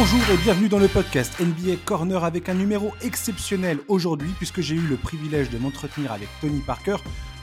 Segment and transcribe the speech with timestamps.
[0.00, 4.74] Bonjour et bienvenue dans le podcast NBA Corner avec un numéro exceptionnel aujourd'hui puisque j'ai
[4.74, 6.96] eu le privilège de m'entretenir avec Tony Parker,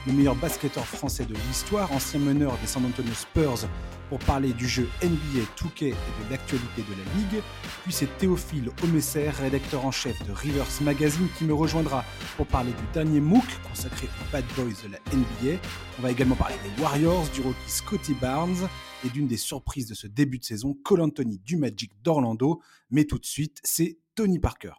[0.08, 3.68] le meilleur basketteur français de l'histoire, ancien meneur des San Antonio Spurs,
[4.08, 7.44] pour parler du jeu NBA 2K et de l'actualité de la ligue.
[7.84, 12.04] Puis c'est Théophile Omesser, rédacteur en chef de Rivers Magazine, qui me rejoindra
[12.36, 15.60] pour parler du dernier MOOC consacré aux Bad Boys de la NBA.
[16.00, 18.68] On va également parler des Warriors, du rookie Scotty Barnes
[19.04, 22.60] et d'une des surprises de ce début de saison, Cole Anthony du Magic d'Orlando.
[22.90, 24.72] Mais tout de suite, c'est Tony Parker.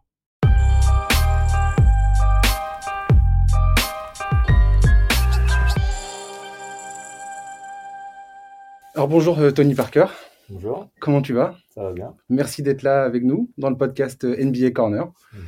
[8.96, 10.08] Alors bonjour euh, Tony Parker.
[10.50, 10.90] Bonjour.
[11.00, 11.56] Comment tu vas?
[11.74, 12.16] Ça va bien.
[12.28, 15.06] Merci d'être là avec nous dans le podcast euh, NBA Corner.
[15.34, 15.40] Mhm.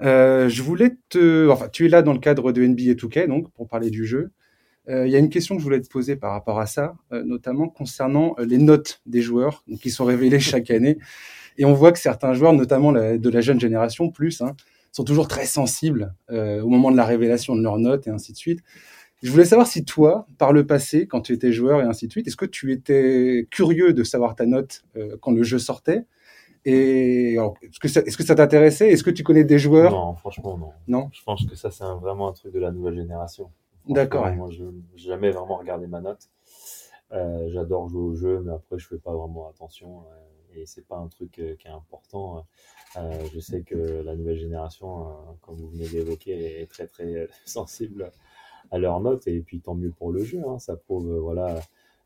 [0.00, 3.52] Euh, je voulais te, enfin, tu es là dans le cadre de NBA 2K, donc
[3.52, 4.30] pour parler du jeu.
[4.88, 7.68] Il y a une question que je voulais te poser par rapport à ça, notamment
[7.68, 10.98] concernant les notes des joueurs qui sont révélées chaque année.
[11.58, 14.54] Et on voit que certains joueurs, notamment de la jeune génération, plus, hein,
[14.92, 18.38] sont toujours très sensibles au moment de la révélation de leurs notes et ainsi de
[18.38, 18.60] suite.
[19.22, 22.12] Je voulais savoir si toi, par le passé, quand tu étais joueur et ainsi de
[22.12, 26.04] suite, est-ce que tu étais curieux de savoir ta note euh, quand le jeu sortait?
[26.64, 28.90] Et est-ce que ça, est-ce que ça t'intéressait?
[28.90, 29.90] Est-ce que tu connais des joueurs?
[29.90, 30.70] Non, franchement non.
[30.86, 31.08] Non?
[31.12, 33.50] Je pense que ça c'est vraiment un truc de la nouvelle génération.
[33.88, 34.30] D'accord.
[34.32, 36.28] Moi, je n'ai jamais vraiment regardé ma note.
[37.12, 40.86] Euh, j'adore jouer au jeu, mais après je fais pas vraiment attention euh, et c'est
[40.86, 42.44] pas un truc qui est important.
[42.94, 45.06] je sais que la nouvelle génération,
[45.40, 48.10] comme vous venez d'évoquer, est très très sensible
[48.70, 50.42] à leurs notes et puis tant mieux pour le jeu.
[50.46, 50.58] Hein.
[50.58, 51.60] ça prouve euh, voilà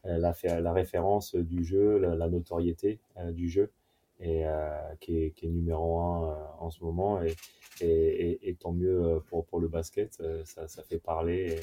[0.07, 3.71] euh, la, la, référence du jeu, la, notoriété euh, du jeu
[4.23, 4.45] et
[5.01, 7.35] qui est, qui, est, numéro un en ce moment et,
[7.81, 11.59] et, et, tant mieux pour, pour le basket, ça, ça fait parler.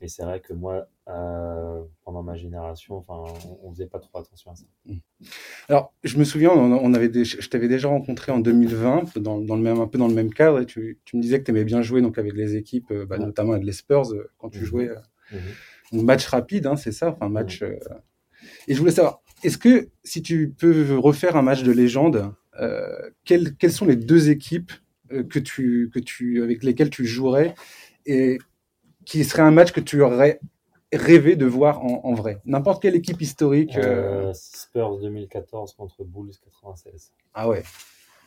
[0.00, 3.22] Et, c'est vrai que moi, pendant ma génération, enfin,
[3.62, 4.64] on, ne faisait pas trop attention à ça.
[4.86, 4.96] Mmh.
[5.68, 9.56] Alors, je me souviens, on avait des, je t'avais déjà rencontré en 2020, dans, dans,
[9.56, 11.50] le même, un peu dans le même cadre, et tu, tu me disais que tu
[11.50, 14.64] aimais bien jouer donc avec les équipes, bah, notamment avec les Spurs, quand tu mmh.
[14.64, 14.90] jouais.
[15.92, 16.02] Mmh.
[16.02, 17.62] match rapide, hein, c'est ça, enfin match.
[18.66, 23.10] Et je voulais savoir, est-ce que si tu peux refaire un match de légende, euh,
[23.24, 24.72] quelles, quelles, sont les deux équipes
[25.12, 27.54] euh, que tu, que tu, avec lesquelles tu jouerais
[28.06, 28.38] et
[29.06, 30.40] qui serait un match que tu aurais
[30.92, 32.40] rêvé de voir en, vrai?
[32.44, 33.76] N'importe quelle équipe historique.
[33.76, 37.12] Euh, Spurs 2014 contre Bulls 96.
[37.34, 37.62] Ah ouais.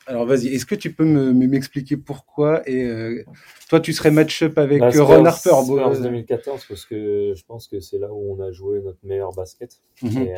[0.06, 3.24] Alors vas-y, est-ce que tu peux m'expliquer pourquoi Et
[3.70, 7.80] toi, tu serais match-up avec bah, Ron Harper Spurs 2014 parce que je pense que
[7.80, 9.80] c'est là où on a joué notre meilleur basket.
[10.02, 10.22] Mhm.
[10.24, 10.34] et,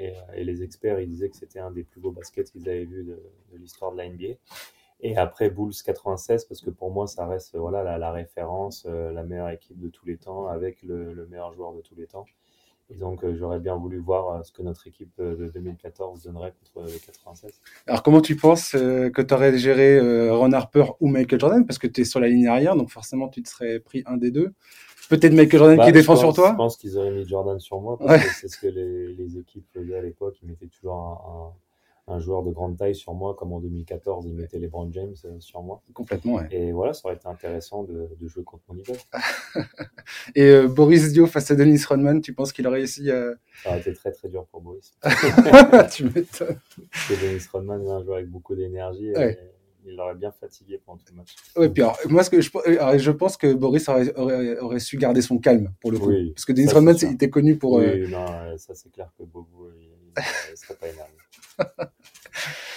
[0.00, 2.84] euh, et, les experts, ils disaient que c'était un des plus beaux baskets qu'ils avaient
[2.84, 3.20] vu de,
[3.56, 4.34] l'histoire de la NBA.
[5.02, 9.22] Et après Bulls 96, parce que pour moi, ça reste voilà, la, référence, euh, la
[9.22, 12.26] meilleure équipe de tous les temps, avec le, meilleur joueur de tous les temps.
[12.92, 16.86] Et donc, euh, j'aurais bien voulu voir ce que notre équipe de 2014 donnerait contre
[16.86, 17.52] les 96.
[17.86, 21.64] Alors, comment tu penses que tu aurais géré Ron Harper ou Michael Jordan?
[21.64, 24.16] Parce que tu es sur la ligne arrière, donc forcément, tu te serais pris un
[24.16, 24.52] des deux.
[25.10, 27.80] Peut-être Michael Jordan qui bah, défend sur toi Je pense qu'ils auraient mis Jordan sur
[27.80, 30.36] moi, parce que c'est ce que les, les, équipes faisaient à l'époque.
[30.40, 30.94] Ils mettaient toujours
[32.06, 35.14] un, un, joueur de grande taille sur moi, comme en 2014, ils mettaient LeBron James
[35.24, 35.82] euh, sur moi.
[35.92, 36.46] Complètement, ouais.
[36.52, 38.96] Et voilà, ça aurait été intéressant de, de jouer contre mon idole.
[40.36, 43.32] Et euh, Boris Dio face à Dennis Rodman, tu penses qu'il aurait réussi à...
[43.64, 44.92] Ça aurait été très très dur pour Boris.
[45.92, 46.60] tu m'étonnes.
[46.92, 49.08] Parce que Dennis Rodman est un joueur avec beaucoup d'énergie.
[49.08, 49.36] Et
[49.86, 51.34] il l'aurait bien fatigué pendant tout le match.
[51.56, 54.12] Oui, puis moi, ce que je, je pense que Boris aurait,
[54.58, 56.12] aurait, su garder son calme pour le coup.
[56.34, 57.74] Parce que Dennis Rodman, il était connu pour.
[57.74, 61.12] Oui, euh, non, ça c'est clair que Bobo, il ne serait pas énervé.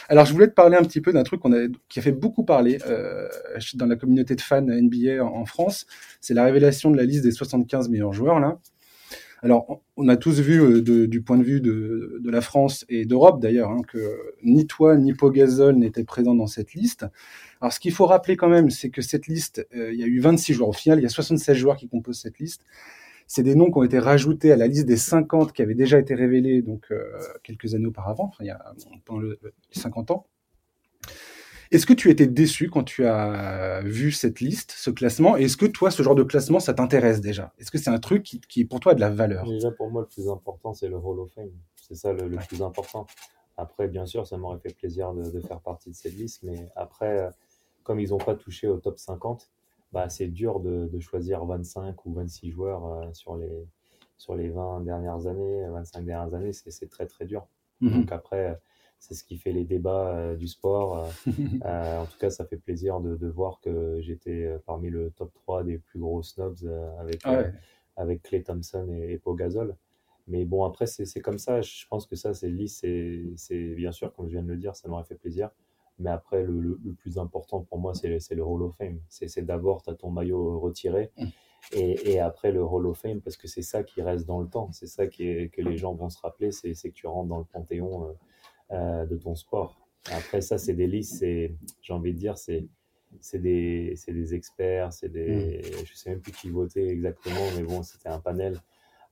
[0.09, 1.49] Alors, je voulais te parler un petit peu d'un truc a,
[1.87, 3.29] qui a fait beaucoup parler euh,
[3.75, 5.85] dans la communauté de fans NBA en, en France.
[6.19, 8.59] C'est la révélation de la liste des 75 meilleurs joueurs, là.
[9.43, 13.41] Alors, on a tous vu euh, du point de vue de, la France et d'Europe
[13.41, 17.05] d'ailleurs hein, que ni toi ni Pogazol n'étaient présents dans cette liste.
[17.59, 20.07] Alors, ce qu'il faut rappeler quand même, c'est que cette liste, euh, il y a
[20.07, 20.69] eu 26 joueurs.
[20.69, 22.61] Au final, il y a 76 joueurs qui composent cette liste.
[23.27, 25.99] C'est des noms qui ont été rajoutés à la liste des 50 qui avaient déjà
[25.99, 27.03] été révélés donc euh,
[27.43, 28.73] quelques années auparavant, il y a
[29.03, 29.35] pendant les
[29.71, 30.25] 50 ans.
[31.71, 35.35] Est-ce que tu étais déçu quand tu as vu cette liste, ce classement?
[35.35, 37.53] Est-ce que toi, ce genre de classement, ça t'intéresse déjà?
[37.59, 39.45] Est-ce que c'est un truc qui, pour toi, a de la valeur?
[39.45, 41.51] Déjà, pour moi, le plus important, c'est le Hall of Fame.
[41.75, 43.05] C'est ça le, plus important.
[43.57, 47.29] Après, bien sûr, ça m'aurait fait plaisir de, faire partie de cette liste, mais après,
[47.83, 49.49] comme ils n'ont pas touché au top 50,
[49.91, 53.67] bah, c'est dur de, choisir 25 ou 26 joueurs euh, sur, les,
[54.17, 57.45] sur les 20 dernières années, 25 dernières années, c'est très très dur.
[57.81, 58.59] Mmh Donc après,
[59.03, 60.97] c'est ce qui fait les débats euh, du sport.
[60.97, 61.31] Euh,
[61.65, 65.33] euh, en tout cas, ça fait plaisir de, de voir que j'étais parmi le top
[65.33, 66.63] 3 des plus gros snobs
[66.99, 67.43] avec, ah
[67.97, 69.75] avec Clay Thompson et, et Pau Gasol.
[70.27, 71.61] Mais bon, après, c'est comme ça.
[71.61, 72.85] Je pense que ça, c'est lisse.
[73.35, 75.49] C'est bien sûr, comme je viens de le dire, ça m'aurait fait plaisir.
[75.99, 78.99] Mais après, le, le, plus important pour moi, c'est le, le Hall of Fame.
[79.09, 81.11] C'est d'abord, tu as ton maillot retiré.
[81.17, 81.25] Mm.
[81.73, 84.47] Et, et, après, le Hall of Fame, parce que c'est ça qui reste dans le
[84.47, 84.71] temps.
[84.71, 86.53] C'est ça qui est, que les gens vont se rappeler.
[86.53, 88.15] C'est que tu rentres dans le panthéon
[88.71, 89.79] euh, de ton sport.
[90.11, 91.19] Après, ça, c'est des listes.
[91.21, 92.67] J'ai envie de dire, c'est
[93.21, 95.85] c'est des, des, experts, c'est des, mm.
[95.85, 98.59] je sais même plus qui votait exactement, mais bon, c'était un panel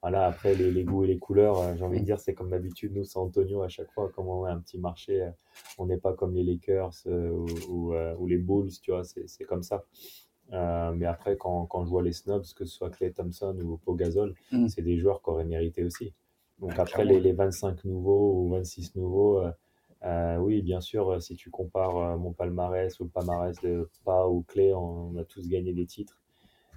[0.01, 2.49] voilà, après, les, les, goûts et les couleurs, euh, j'ai envie de dire, c'est comme
[2.49, 5.29] d'habitude, nous, San Antonio, à chaque fois, comme on a un petit marché, euh,
[5.77, 7.29] on n'est pas comme les Lakers euh,
[7.69, 9.85] ou, ou, les Bulls, tu vois, c'est comme ça.
[10.49, 14.33] mais après, quand, quand, je vois les snobs, que ce soit Clay Thompson ou Pogazol,
[14.51, 14.69] mm.
[14.69, 16.13] c'est des joueurs qui auraient mérité aussi.
[16.61, 19.43] Donc après, les, les, 25 nouveaux ou 26 nouveaux,
[20.39, 24.73] oui, bien sûr, si tu compares mon palmarès ou le palmarès de Pa ou Clay,
[24.73, 26.21] on a tous gagné des titres.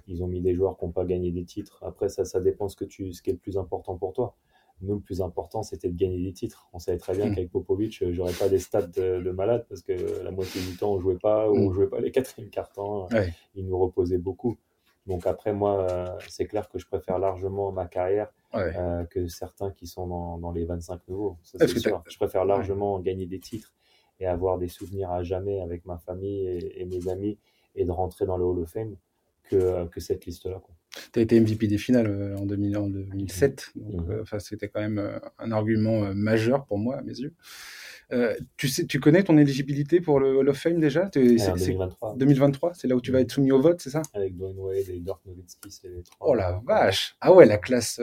[0.07, 1.83] Ils ont mis des joueurs qui n'ont pas gagné des titres.
[1.83, 4.35] Après, ça, ça dépend ce, que tu, ce qui est le plus important pour toi.
[4.81, 6.67] Nous, le plus important, c'était de gagner des titres.
[6.73, 7.35] On savait très bien mm.
[7.35, 9.93] qu'avec Popovic, euh, j'aurais pas des stats de, malade parce que
[10.23, 11.73] la moitié du temps, on jouait pas ou on mm.
[11.73, 13.07] jouait pas les quatrièmes cartons.
[13.55, 14.57] Il nous reposait beaucoup.
[15.05, 19.71] Donc après, moi, euh, c'est clair que je préfère largement ma carrière euh, que certains
[19.71, 21.37] qui sont dans, dans les 25 nouveaux.
[21.43, 22.03] Ça, c'est sûr.
[22.09, 23.73] Je préfère largement gagner des titres
[24.19, 27.37] et avoir des souvenirs à jamais avec ma famille et, et, mes amis
[27.75, 28.95] et de rentrer dans le Hall of Fame
[29.43, 30.61] que, que cette liste-là.
[31.13, 34.11] Tu as été MVP des finales euh, en, 2000, en 2007, donc mhm.
[34.11, 37.33] euh, enfin, c'était quand même euh, un argument majeur pour moi, à mes yeux.
[38.57, 41.09] tu, sais, tu connais ton éligibilité pour le Hall of Fame déjà?
[41.13, 42.15] C'est, 2023.
[42.17, 44.01] 2023, c'est là où tu vas être soumis au vote, c'est ça?
[44.13, 46.29] Avec Dwayne Wade et Dirk Nowitzki, c'est les trois.
[46.29, 47.99] Oh la vache Ah ouais, la classe...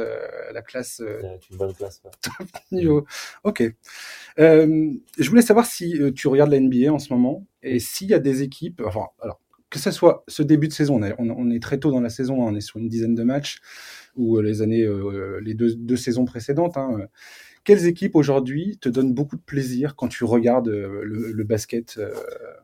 [0.52, 1.02] la classe
[1.50, 2.02] une bonne classe.
[2.72, 3.06] niveau.
[3.44, 3.62] Ok.
[4.38, 8.18] je voulais savoir si tu regardes la NBA en ce moment, et s'il y a
[8.18, 8.82] des équipes...
[8.84, 9.40] Enfin, alors,
[9.72, 12.50] que ce soit ce début de saison, on, est très tôt dans la saison, hein,
[12.52, 13.62] on est sur une dizaine de matchs,
[14.16, 16.76] ou euh, les années, euh, les deux, saisons précédentes.
[16.76, 17.08] Hein,
[17.64, 21.98] quelles équipes aujourd'hui te donnent beaucoup de plaisir quand tu regardes euh, le, basket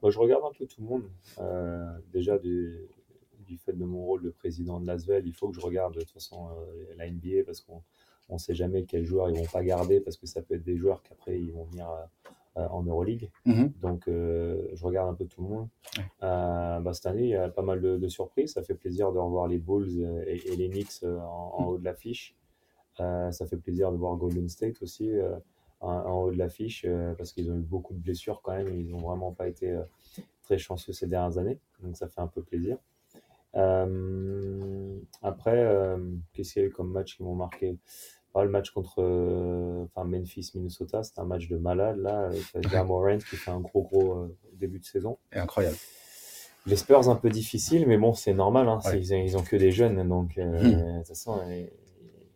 [0.02, 1.04] Moi, Je regarde un peu tout le monde.
[2.12, 2.76] déjà, du,
[3.64, 6.10] fait de mon rôle de président de l'ASVEL, il faut que je regarde de toute
[6.10, 6.48] façon
[6.98, 7.82] la NBA parce qu'on
[8.30, 10.76] ne sait jamais quels joueurs ils vont pas garder parce que ça peut être des
[10.76, 12.30] joueurs qu'après ils vont venir euh,
[12.70, 13.30] en Euroleague.
[13.46, 13.72] Mhm.
[13.80, 15.68] Donc, euh, je regarde un peu tout le monde.
[16.22, 18.52] Euh, bah, cette année, il y a pas mal de, surprises.
[18.52, 22.34] Ça fait plaisir de revoir les Bulls et, les Knicks en, haut de l'affiche.
[22.96, 25.10] ça fait plaisir de voir Golden State aussi
[25.80, 28.68] en, haut de l'affiche parce qu'ils ont eu beaucoup de blessures quand même.
[28.68, 29.78] Ils n'ont vraiment pas été
[30.42, 31.58] très chanceux ces dernières années.
[31.82, 32.78] Donc, ça fait un peu plaisir.
[35.22, 35.96] après,
[36.32, 37.76] qu'est-ce qu'il y a eu comme match qui m'ont marqué?
[38.36, 41.98] Le match contre euh, enfin, Memphis, Minnesota, c'était un match de malade.
[41.98, 45.18] Là, avec Morant qui fait un gros, gros euh, début de saison.
[45.32, 45.76] Et incroyable.
[46.66, 48.68] Les Spurs, un peu difficile, mais bon, c'est normal.
[48.68, 50.06] Hein, ils, ont que des jeunes.
[50.06, 50.92] Donc, euh, hmm.
[50.92, 51.40] de toute façon,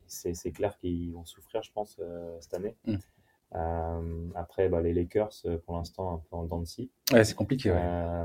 [0.07, 2.01] c'est clair qu'ils vont souffrir, je pense,
[2.41, 2.77] cette année.
[2.87, 4.31] Hmm.
[4.35, 5.35] après, bah, les Lakers,
[5.67, 6.91] pour l'instant, un peu en dents de scie.
[7.13, 7.75] Ouais, c'est compliqué.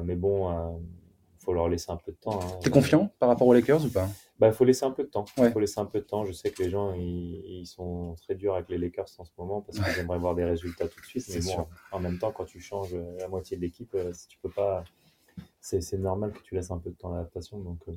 [0.06, 0.80] mais bon,
[1.48, 2.42] faut leur laisser un peu de temps.
[2.42, 2.60] Hein.
[2.62, 4.10] T'es confiant par rapport aux Lakers ou pas?
[4.38, 5.24] Bah, faut laisser un peu de temps.
[5.38, 6.26] Il faut laisser un peu de temps.
[6.26, 9.62] Je sais que les gens, ils, sont très durs avec les Lakers en ce moment
[9.62, 11.26] parce qu'ils aimeraient voir des résultats tout de suite.
[11.30, 14.38] Mais bon, en même temps, quand tu changes la moitié de l'équipe, euh, si tu
[14.40, 14.84] peux pas,
[15.62, 17.60] c'est normal que tu laisses un peu de temps d'adaptation.
[17.60, 17.94] Donc, euh,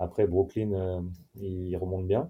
[0.00, 1.00] après, Brooklyn, euh,
[1.36, 2.28] ils remontent bien.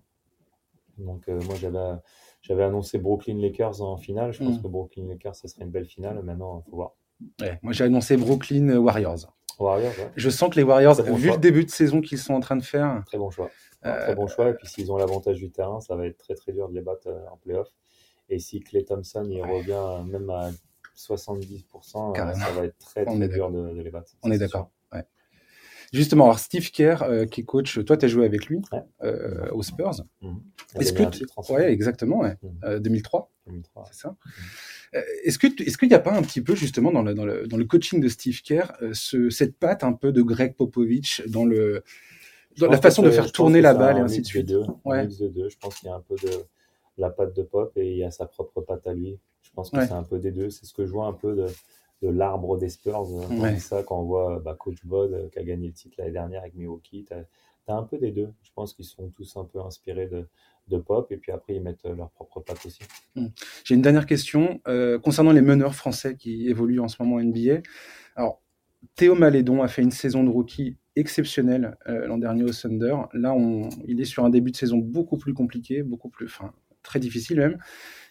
[0.98, 1.96] Donc, moi, j'avais,
[2.42, 4.34] j'avais annoncé Brooklyn Lakers en finale.
[4.34, 4.62] Je pense mm.
[4.62, 6.22] que Brooklyn Lakers, ce serait une belle finale.
[6.22, 6.93] Maintenant, il faut voir.
[7.62, 9.32] moi, j'ai annoncé Brooklyn Warriors.
[10.17, 12.62] Je sens que les Warriors, vu le début de saison qu'ils sont en train de
[12.62, 13.02] faire.
[13.06, 13.50] Très bon choix.
[13.82, 14.50] Très bon choix.
[14.50, 16.82] Et puis s'ils ont l'avantage du terrain, ça va être très très dur de les
[16.82, 17.69] battre euh, en playoff.
[18.29, 20.50] Et si Clay Thompson il revient euh, même à
[20.96, 24.12] 70%, euh, ça va être très très dur de, les battre.
[24.22, 24.70] On est d'accord.
[25.93, 28.62] Justement, alors Steve Kerr, qui est coach, toi tu as joué avec lui
[29.50, 30.05] aux Spurs.
[30.22, 30.40] Mhm.
[30.79, 32.22] Est-ce que ouais, exactement,
[32.62, 33.55] 2003, mhm.
[33.55, 33.84] 2003.
[33.90, 34.10] c'est ça.
[34.10, 34.44] Mhm.
[34.94, 37.25] Euh, est-ce que est-ce qu'il n'y a pas un petit peu justement dans le, dans
[37.25, 40.56] le, dans le coaching de Steve Kerr euh, ce, cette patte un peu de Greg
[40.56, 41.85] Popovich dans le
[42.59, 44.49] dans la façon de faire tourner la balle et ainsi de suite?
[44.49, 45.06] Deux, ouais.
[45.06, 45.49] de deux.
[45.49, 46.31] Je pense qu'il y a un peu de
[46.99, 49.19] la patte de Pop et il y a sa propre patte à lui.
[49.43, 50.51] Je pense que c'est un peu des deux.
[50.51, 51.47] C'est ce que je vois un peu de,
[52.03, 53.01] de l'arbre des Spurs.
[53.01, 56.13] On ça quand on voit bah, Coach Bod euh, qui a gagné le titre l'année
[56.13, 57.06] dernière avec Milwaukee.
[57.09, 57.27] Tu as,
[57.75, 58.32] un peu des deux.
[58.43, 60.27] Je pense qu'ils sont tous un peu inspirés de,
[60.70, 62.81] de pop et puis après ils mettent euh, leur propre patte aussi.
[63.15, 63.29] Hmm.
[63.65, 67.22] J'ai une dernière question euh, concernant les meneurs français qui évoluent en ce moment en
[67.22, 67.60] NBA.
[68.17, 68.41] Alors
[68.94, 72.96] Théo Malédon a fait une saison de rookie exceptionnelle euh, l'an dernier au Thunder.
[73.12, 76.53] Là, on, il est sur un début de saison beaucoup plus compliqué, beaucoup plus, enfin
[76.82, 77.58] très difficile même.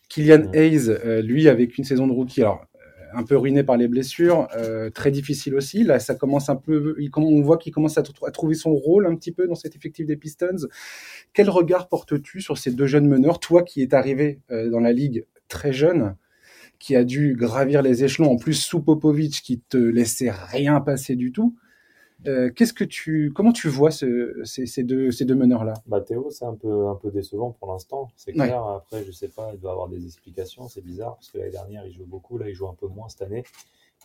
[0.10, 2.66] Kylian Hayes, lui, avec une saison de rookie, alors
[3.14, 4.48] un peu ruiné par les blessures,
[4.94, 5.84] très difficile aussi.
[5.84, 9.32] Là, ça commence un peu, on voit qu'il commence à, trouver son rôle un petit
[9.32, 10.68] peu dans cet effectif des Pistons.
[11.34, 15.26] Quel regard portes-tu sur ces deux jeunes meneurs, toi qui es arrivé dans la ligue
[15.48, 16.16] très jeune,
[16.80, 21.16] qui a dû gravir les échelons, en plus sous Popovic qui te laissait rien passer
[21.16, 21.56] du tout.
[22.28, 25.74] Euh, qu'est-ce que tu, comment tu vois ce, ces, ces, deux, ces deux meneurs-là?
[25.88, 28.10] Bah, Théo, c'est un peu, un peu décevant pour l'instant.
[28.16, 28.64] C'est clair.
[28.66, 30.68] Après, je sais pas, il doit avoir des explications.
[30.68, 32.38] C'est bizarre parce que l'année dernière, il joue beaucoup.
[32.38, 33.44] Là, il joue un peu moins cette année.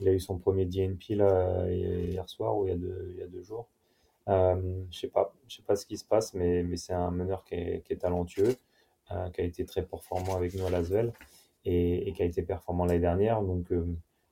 [0.00, 3.20] Il a eu son premier DNP là, hier soir ou il y a deux, il
[3.20, 3.68] y a deux jours.
[4.28, 7.10] Euh, je sais pas, je sais pas ce qui se passe, mais, mais c'est un
[7.10, 8.56] meneur qui est, qui est talentueux,
[9.12, 11.12] euh, qui a été très performant avec nous à Lasvel
[11.64, 13.42] et, et qui a été performant l'année dernière.
[13.42, 13.84] Donc, euh,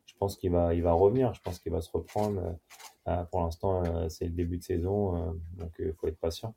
[0.07, 1.35] je pense qu'il va, il va revenir.
[1.35, 2.59] Je pense qu'il va se reprendre.
[3.09, 6.55] Euh, pour l'instant, euh, c'est le début de saison, euh, donc il faut être patient.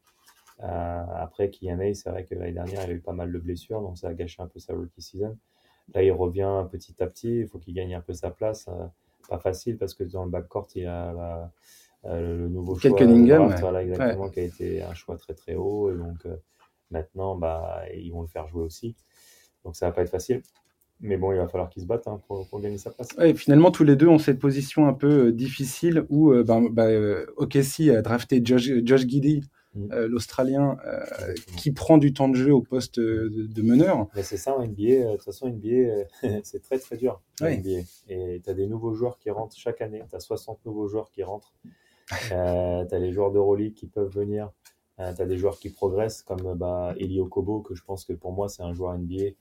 [0.60, 3.98] après, Kylian c'est vrai que l'année dernière, il a eu pas mal de blessures, donc
[3.98, 5.36] ça a gâché un peu sa rookie season.
[5.94, 7.40] Là, il revient petit à petit.
[7.40, 8.68] Il faut qu'il gagne un peu sa place.
[9.30, 11.52] pas facile parce que dans le backcourt, il a
[12.04, 12.96] le nouveau choix.
[12.98, 13.54] Cunningham.
[13.60, 15.92] Voilà, exactement, qui a été un choix très très haut.
[15.92, 16.26] Et donc
[16.90, 18.96] maintenant, bah, ils vont le faire jouer aussi.
[19.64, 20.42] Donc ça va pas être facile.
[21.02, 23.10] Mais bon, il va falloir qu'ils se battent hein, pour, pour, gagner sa place.
[23.22, 26.70] et finalement, tous les deux ont cette position un peu euh, difficile où euh, ben,
[26.70, 29.44] ben, euh, OKC a drafté Josh, Josh Giddy,
[29.76, 29.92] mm.
[29.92, 30.78] euh, l'Australien,
[31.58, 34.08] qui prend du temps de jeu au poste de, de meneur.
[34.16, 35.12] Mais c'est ça en NBA.
[35.12, 36.06] De toute façon, NBA,
[36.44, 37.22] c'est très très dur.
[37.42, 37.58] Ouais.
[37.58, 37.82] NBA.
[38.08, 40.02] Et tu as des nouveaux joueurs qui rentrent chaque année.
[40.10, 41.54] Tu as 60 nouveaux joueurs qui rentrent.
[42.08, 44.50] tu as les joueurs de d'Euroleague qui peuvent venir.
[44.98, 48.32] Tu as des joueurs qui progressent comme bah, Elio Kobo, que je pense que pour
[48.32, 49.34] moi, c'est un joueur NBA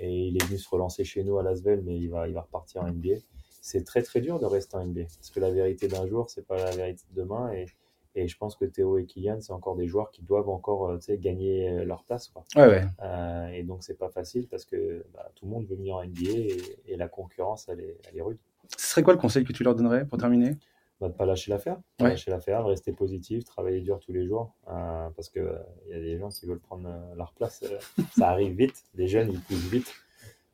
[0.00, 2.40] et il est venu se relancer chez nous à Lasvel, mais il va, il va
[2.40, 3.16] repartir en NBA.
[3.60, 6.46] C'est très très dur de rester en NBA parce que la vérité d'un jour, c'est
[6.46, 7.52] pas la vérité de demain.
[7.52, 7.66] Et,
[8.14, 10.98] et je pense que Théo et Kylian, c'est encore des joueurs qui doivent encore euh,
[11.10, 12.28] gagner euh, leur place.
[12.28, 12.44] Quoi.
[12.56, 12.84] Ouais, ouais.
[13.02, 16.04] Euh, et donc, c'est pas facile parce que bah, tout le monde veut venir en
[16.04, 18.38] NBA et, et la concurrence, elle est, elle est, rude.
[18.76, 20.56] Ce serait quoi le conseil que tu leur donnerais pour terminer?
[21.00, 21.78] Bah, De ne pas lâcher l'affaire.
[22.00, 22.10] Ouais.
[22.10, 24.54] lâcher l'affaire, de rester positif, travailler dur tous les jours.
[24.68, 27.64] Euh, parce qu'il euh, y a des gens qui veulent prendre leur place.
[28.16, 28.84] ça arrive vite.
[28.94, 29.92] Les jeunes, ils poussent vite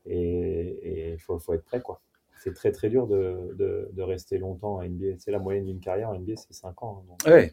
[0.09, 2.01] et il faut, faut, être prêt quoi.
[2.43, 5.17] C'est très très dur de, de, de, rester longtemps à NBA.
[5.19, 7.05] C'est la moyenne d'une carrière en NBA, c'est 5 ans.
[7.09, 7.53] Donc, ouais.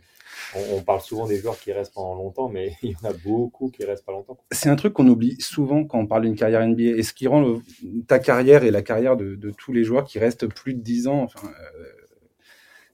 [0.56, 3.14] on, on, parle souvent des joueurs qui restent pendant longtemps, mais il y en a
[3.14, 4.38] beaucoup qui restent pas longtemps.
[4.52, 6.98] C'est un truc qu'on oublie souvent quand on parle d'une carrière NBA.
[6.98, 7.60] Et ce qui rend le,
[8.08, 11.08] ta carrière et la carrière de, de, tous les joueurs qui restent plus de 10
[11.08, 11.86] ans, enfin, euh,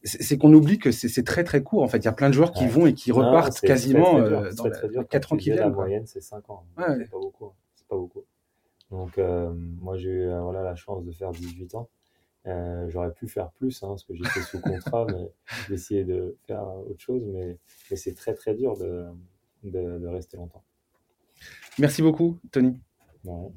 [0.04, 1.84] c'est qu'on oublie que c'est très très court.
[1.84, 2.70] En fait, il y a plein de joueurs qui ouais.
[2.70, 5.52] vont et qui repartent non, quasiment très, très euh, dans très, les 4 ans qui
[5.52, 5.60] viennent.
[5.60, 6.66] La moyenne, c'est 5 ans.
[6.78, 6.86] Ouais.
[6.98, 7.52] C'est pas beaucoup.
[7.76, 8.24] C'est pas beaucoup.
[8.92, 11.90] Donc, euh, moi, j'ai eu euh, voilà, la chance de faire 18 ans.
[12.48, 15.32] Euh, J'aurais pu faire plus, hein, parce que j'étais sous contrat, mais
[15.68, 17.24] d'essayer de faire autre chose.
[17.28, 17.58] Mais,
[17.92, 19.06] mais c'est très, très dur de,
[19.64, 20.64] de, de, rester longtemps.
[21.78, 22.80] Merci beaucoup, Tony.
[23.24, 23.52] De rien,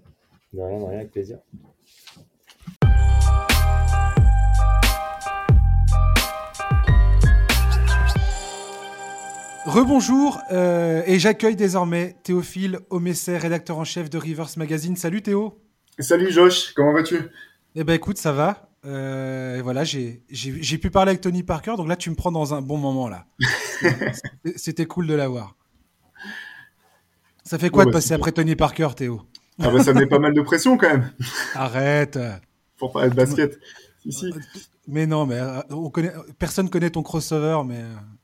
[0.53, 1.39] de rien, de rien avec plaisir.
[9.64, 14.97] Rebonjour, euh, et j'accueille désormais Théophile Omesser, rédacteur en chef de Rivers Magazine.
[14.97, 15.62] Salut Théo.
[16.00, 17.21] Salut Josh, comment vas-tu?
[17.76, 18.69] Eh ben écoute, ça va.
[18.85, 20.19] Euh, voilà, j'ai
[20.78, 23.26] pu parler avec Tony Parker, donc là tu me prends dans un bon moment là.
[24.57, 25.54] C'était cool de l'avoir.
[27.45, 29.23] Ça fait quoi oh, de bah, passer après Tony Parker, Théo?
[29.61, 31.12] Ah bah, Ça met pas mal de pression quand même.
[31.54, 32.19] Arrête.
[32.78, 33.61] Pour parler de basket.
[34.04, 34.35] Ici.
[34.88, 37.83] Mais non, mais euh, on connaît, personne connaît ton crossover, mais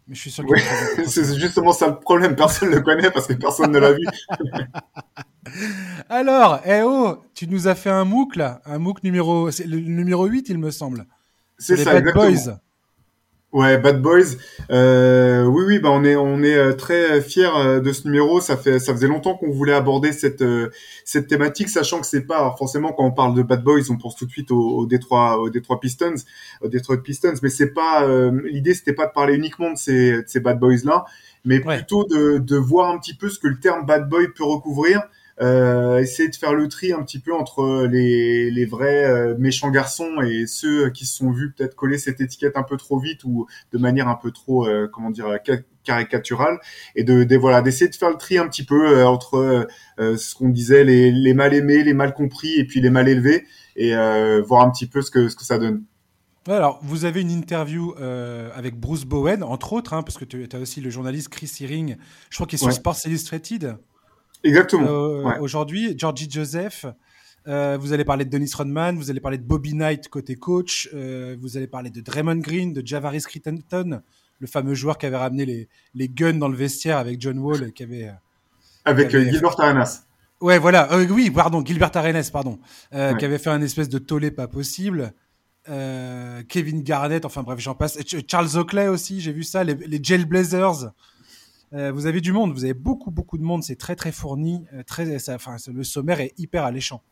[0.08, 0.62] mais je suis sûr ouais,
[1.06, 2.34] c'est justement ça le problème.
[2.34, 4.04] Personne ne le connaît parce que personne ne l'a vu.
[6.08, 10.26] Alors, eh oh, tu nous as fait un MOOC là, un MOOC numéro, le numéro
[10.26, 11.06] 8 il me semble.
[11.58, 12.24] C'est ça, Bad exactement.
[12.30, 12.58] Boys.
[13.50, 14.36] Ouais, Bad Boys.
[14.70, 18.42] Euh, oui, oui, bah on est on est très fiers de ce numéro.
[18.42, 20.44] Ça fait ça faisait longtemps qu'on voulait aborder cette
[21.06, 24.16] cette thématique, sachant que c'est pas forcément quand on parle de Bad Boys, on pense
[24.16, 26.16] tout de suite au, au Détroit au Détroit Pistons,
[26.60, 30.18] au Detroit Pistons, mais c'est pas euh, l'idée, c'était pas de parler uniquement de ces
[30.18, 31.06] de ces Bad Boys là,
[31.46, 31.76] mais ouais.
[31.76, 35.02] plutôt de de voir un petit peu ce que le terme Bad Boy peut recouvrir
[35.40, 39.70] euh, essayer de faire le tri un petit peu entre les, les vrais euh, méchants
[39.70, 43.24] garçons et ceux qui se sont vus peut-être coller cette étiquette un peu trop vite
[43.24, 45.38] ou de manière un peu trop, euh, comment dire,
[45.84, 46.58] caricaturale,
[46.96, 49.66] et de, de voilà d'essayer de faire le tri un petit peu entre
[49.98, 53.44] ce qu'on disait les, les mal aimés, les mal compris et puis les mal élevés,
[53.76, 53.94] et
[54.42, 55.84] voir un petit peu ce que ce que ça donne.
[56.46, 60.48] Alors, vous avez une interview euh, avec Bruce Bowen, entre autres, hein, parce que tu
[60.50, 61.96] as aussi le journaliste Chris Hearing,
[62.30, 62.72] je crois qu'il est sur ouais.
[62.72, 63.76] Sports Illustrated.
[64.44, 64.86] Exactement.
[64.88, 65.38] Euh, ouais.
[65.40, 66.86] Aujourd'hui, Georgie Joseph,
[67.46, 70.88] euh, vous allez parler de Dennis Rodman, vous allez parler de Bobby Knight côté coach,
[70.94, 74.00] euh, vous allez parler de Draymond Green, de Javaris Crittenton,
[74.38, 77.64] le fameux joueur qui avait ramené les, les guns dans le vestiaire avec John Wall
[77.64, 78.10] et qui avait...
[78.84, 79.30] Avec qui avait...
[79.30, 80.02] Gilbert Arenas.
[80.40, 80.88] Ouais, voilà.
[81.10, 82.60] Oui, pardon, Gilbert Arenas, pardon.
[82.92, 83.14] Ouais.
[83.18, 85.12] Qui avait fait un espèce de tollé pas possible.
[85.66, 87.98] Kevin Garnett, enfin bref, j'en passe.
[88.26, 89.64] Charles Oakley aussi, j'ai vu ça.
[89.64, 90.92] Les, les Jailblazers.
[91.72, 93.62] Vous avez du monde, vous avez beaucoup, beaucoup de monde.
[93.62, 94.64] C'est très, très fourni.
[94.86, 97.02] très, ça, enfin, le sommaire est hyper alléchant.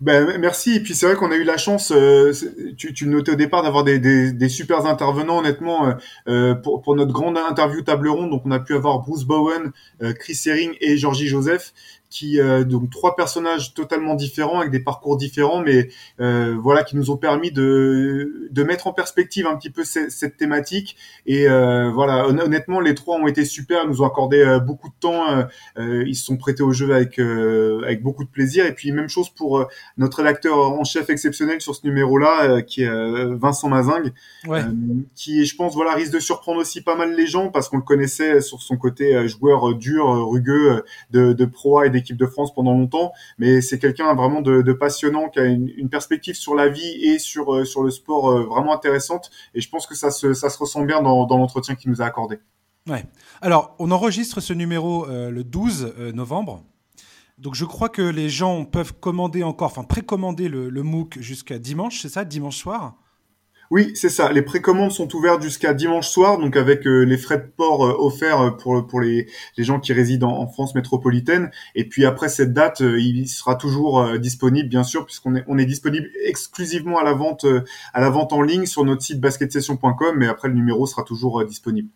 [0.00, 0.76] Ben, merci.
[0.76, 2.32] Et puis c'est vrai qu'on a eu la chance, euh,
[2.76, 5.92] tu, tu notais au départ, d'avoir des, super intervenants, honnêtement, euh,
[6.28, 8.30] euh, pour, pour notre grande interview table ronde.
[8.30, 9.72] Donc on a pu avoir Bruce Bowen,
[10.18, 11.72] Chris Herring et Georgie Joseph
[12.14, 15.88] qui euh, donc trois personnages totalement différents avec des parcours différents, mais
[16.20, 20.12] euh, voilà qui nous ont permis de de mettre en perspective un petit peu cette,
[20.12, 20.96] cette thématique.
[21.26, 25.24] Et euh, voilà, honnêtement, les trois ont été super, nous ont accordé beaucoup de temps,
[25.76, 28.64] ils se sont prêtés au jeu avec avec beaucoup de plaisir.
[28.64, 29.66] Et puis même chose pour
[29.96, 34.12] notre rédacteur en chef exceptionnel sur ce numéro-là, qui est Vincent Mazingue,
[34.46, 34.62] ouais.
[35.16, 37.82] qui je pense voilà risque de surprendre aussi pas mal les gens parce qu'on le
[37.82, 42.54] connaissait sur son côté joueur dur, rugueux de, de proie et des équipe de France
[42.54, 47.04] pendant longtemps, mais c'est quelqu'un vraiment de, passionnant qui a une, perspective sur la vie
[47.04, 49.30] et sur euh, sur le sport euh, vraiment intéressante.
[49.54, 52.06] Et je pense que ça se ça se ressent bien dans, l'entretien qu'il nous a
[52.06, 52.38] accordé.
[52.88, 53.04] Ouais.
[53.40, 56.62] Alors, on enregistre ce numéro euh, le 12 novembre.
[57.38, 61.58] Donc, je crois que les gens peuvent commander encore, enfin précommander le, le MOOC jusqu'à
[61.58, 62.96] dimanche, c'est ça, dimanche soir?
[63.70, 64.30] Oui, c'est ça.
[64.32, 67.96] Les précommandes sont ouvertes jusqu'à dimanche soir, donc avec euh, les frais de port euh,
[67.98, 69.26] offerts euh, pour les,
[69.58, 71.50] gens qui résident en, France métropolitaine.
[71.74, 75.64] Et puis après cette date, il sera toujours disponible, bien sûr, puisqu'on est on est
[75.64, 77.46] disponible exclusivement à la vente
[77.92, 81.44] à la vente en ligne sur notre site basketsession.com, mais après le numéro sera toujours
[81.44, 81.88] disponible.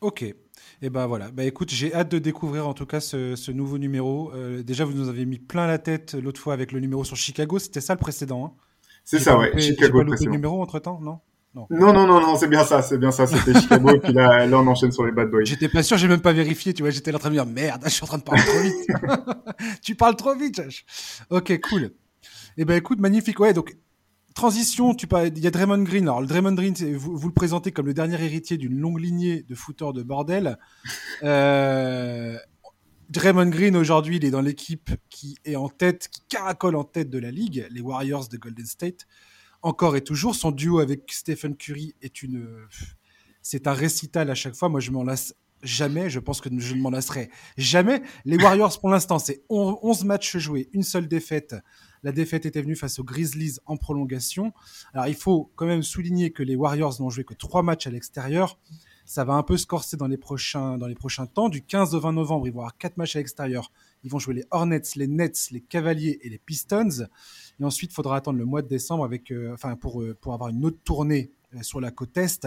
[0.00, 0.22] Ok.
[0.22, 0.34] Et
[0.82, 1.30] eh ben voilà.
[1.30, 4.32] Bah écoute, j'ai hâte de découvrir en tout cas ce, ce nouveau numéro.
[4.64, 7.58] déjà, vous nous avez mis plein la tête l'autre fois avec le numéro sur Chicago.
[7.58, 8.44] C'était ça le précédent.
[8.44, 8.67] Hein?
[9.10, 9.58] C'est ça, ouais.
[9.58, 10.04] Chicago.
[10.04, 11.20] Pas le numéro entre temps, non
[11.54, 11.66] non.
[11.70, 14.58] non, non, non, c'est bien ça, c'est bien ça, c'était Chicago, et puis là, là,
[14.60, 15.44] on enchaîne sur les Bad Boys.
[15.44, 17.42] J'étais pas sûr, j'ai même pas vérifié, tu vois, j'étais là en train de me
[17.42, 18.86] dire, merde, je suis en train de parler trop vite.
[19.82, 20.60] tu parles trop vite,
[21.30, 21.90] Ok, cool.
[22.58, 23.78] Eh ben, écoute, magnifique, ouais, donc,
[24.34, 26.04] transition, tu parles, il y a Draymond Green.
[26.04, 29.42] Alors, le Draymond Green, vous, vous, le présentez comme le dernier héritier d'une longue lignée
[29.48, 30.58] de footeurs de bordel.
[31.22, 32.36] Euh,
[33.08, 37.08] Draymond Green aujourd'hui, il est dans l'équipe qui est en tête, qui caracole en tête
[37.08, 39.06] de la ligue, les Warriors de Golden State.
[39.62, 42.46] Encore et toujours, son duo avec Stephen Curry est une,
[43.40, 44.68] c'est un récital à chaque fois.
[44.68, 46.10] Moi, je m'en lasse jamais.
[46.10, 48.02] Je pense que je ne m'en lasserai jamais.
[48.26, 51.56] Les Warriors, pour l'instant, c'est 11 matchs joués, une seule défaite.
[52.02, 54.52] La défaite était venue face aux Grizzlies en prolongation.
[54.92, 57.90] Alors, il faut quand même souligner que les Warriors n'ont joué que trois matchs à
[57.90, 58.58] l'extérieur.
[59.08, 61.48] Ça va un peu se corser dans les prochains, dans les prochains temps.
[61.48, 63.72] Du 15 au 20 novembre, ils vont avoir quatre matchs à l'extérieur.
[64.04, 67.06] Ils vont jouer les Hornets, les Nets, les Cavaliers et les Pistons.
[67.58, 70.34] Et ensuite, il faudra attendre le mois de décembre avec, euh, enfin, pour, euh, pour
[70.34, 72.46] avoir une autre tournée euh, sur la côte est.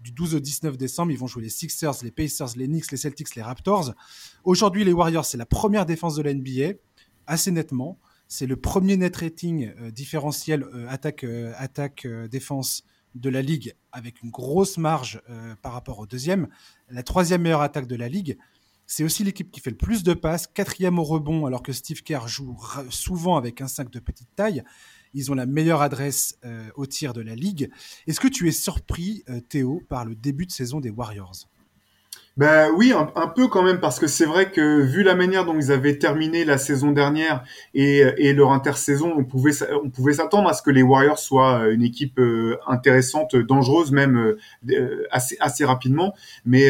[0.00, 2.96] Du 12 au 19 décembre, ils vont jouer les Sixers, les Pacers, les Knicks, les
[2.96, 3.92] Celtics, les Raptors.
[4.44, 6.78] Aujourd'hui, les Warriors, c'est la première défense de la NBA,
[7.26, 7.98] assez nettement.
[8.28, 11.26] C'est le premier net rating différentiel attaque,
[11.58, 12.84] attaque défense
[13.20, 16.48] de la ligue avec une grosse marge euh, par rapport au deuxième.
[16.88, 18.38] La troisième meilleure attaque de la ligue.
[18.86, 22.02] C'est aussi l'équipe qui fait le plus de passes, quatrième au rebond, alors que Steve
[22.02, 22.56] Kerr joue
[22.88, 24.62] souvent avec un 5 de petite taille.
[25.12, 27.70] Ils ont la meilleure adresse euh, au tir de la ligue.
[28.06, 31.48] Est-ce que tu es surpris, euh, Théo, par le début de saison des Warriors?
[32.38, 35.56] Ben oui, un, peu quand même, parce que c'est vrai que vu la manière dont
[35.58, 37.42] ils avaient terminé la saison dernière
[37.74, 39.50] et, leur intersaison, on pouvait
[39.82, 43.90] on pouvait s'attendre à ce que les Warriors soient euh, une équipe euh, intéressante, dangereuse
[43.90, 44.36] même
[44.70, 46.14] euh, assez assez rapidement.
[46.46, 46.68] Mais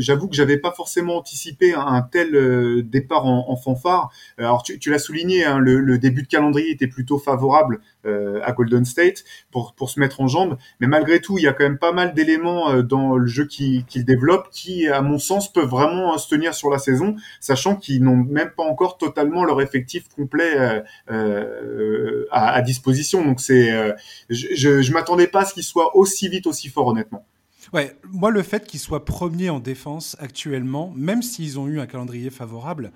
[0.00, 4.10] j'avoue que j'avais pas forcément anticipé un, tel départ en, fanfare.
[4.38, 9.24] Alors tu, l'as souligné, hein, le, début de calendrier était plutôt favorable à Golden State
[9.50, 12.14] pour se mettre en jambe, mais malgré tout, il y a quand même pas mal
[12.14, 16.70] d'éléments dans le jeu qu'ils qui développent qui mon sens, peuvent vraiment se tenir sur
[16.70, 22.60] la saison, sachant qu'ils n'ont même pas encore totalement leur effectif complet euh, euh, à,
[22.62, 23.24] disposition.
[23.24, 23.92] Donc c'est, euh,
[24.30, 27.24] je, je, m'attendais pas à ce qu'ils soient aussi vite, aussi fort, honnêtement.
[27.72, 31.86] Ouais, moi le fait qu'ils soient premiers en défense actuellement, même s'ils ont eu un
[31.86, 32.92] calendrier favorable,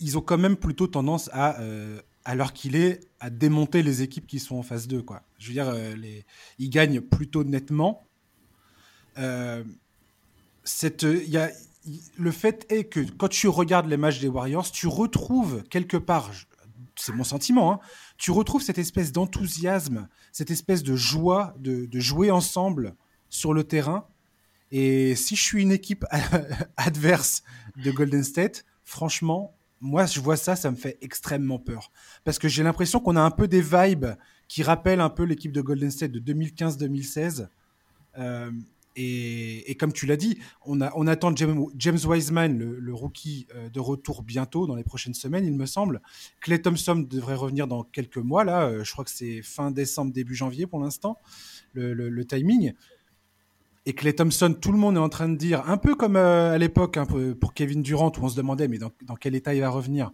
[0.00, 1.56] ils ont quand même plutôt tendance à,
[2.34, 5.02] l'heure qu'il est, à démonter les équipes qui sont en phase 2.
[5.02, 5.22] Quoi.
[5.38, 5.72] Je veux dire,
[6.58, 8.06] ils gagnent plutôt nettement.
[10.64, 11.48] A,
[12.18, 16.30] le fait est que quand tu regardes les matchs des Warriors, tu retrouves quelque part,
[16.96, 17.80] c'est mon sentiment, hein,
[18.16, 22.94] tu retrouves cette espèce d'enthousiasme, cette espèce de joie de, jouer ensemble
[23.28, 24.06] sur le terrain.
[24.70, 26.04] Et si je suis une équipe
[26.76, 27.42] adverse
[27.76, 31.90] de Golden State, franchement, moi, je vois ça, ça me fait extrêmement peur.
[32.24, 34.06] Parce que j'ai l'impression qu'on a un peu des vibes
[34.46, 37.48] qui rappellent un peu l'équipe de Golden State de 2015-2016.
[38.18, 38.50] Euh,
[38.94, 44.66] Et, comme tu l'as dit, on, attend James, Wiseman, le, rookie, euh, de retour bientôt,
[44.66, 46.02] dans les prochaines semaines, il me semble.
[46.40, 48.66] Clay Thompson devrait revenir dans quelques mois, là.
[48.66, 51.18] Euh, je crois que c'est fin décembre, début janvier pour l'instant,
[51.72, 52.72] le, timing.
[53.86, 56.52] Et Clay Thompson, tout le monde est en train de dire, un peu comme euh,
[56.52, 56.98] à l'époque
[57.40, 60.12] pour Kevin Durant, où on se demandait, mais dans, dans, quel état il va revenir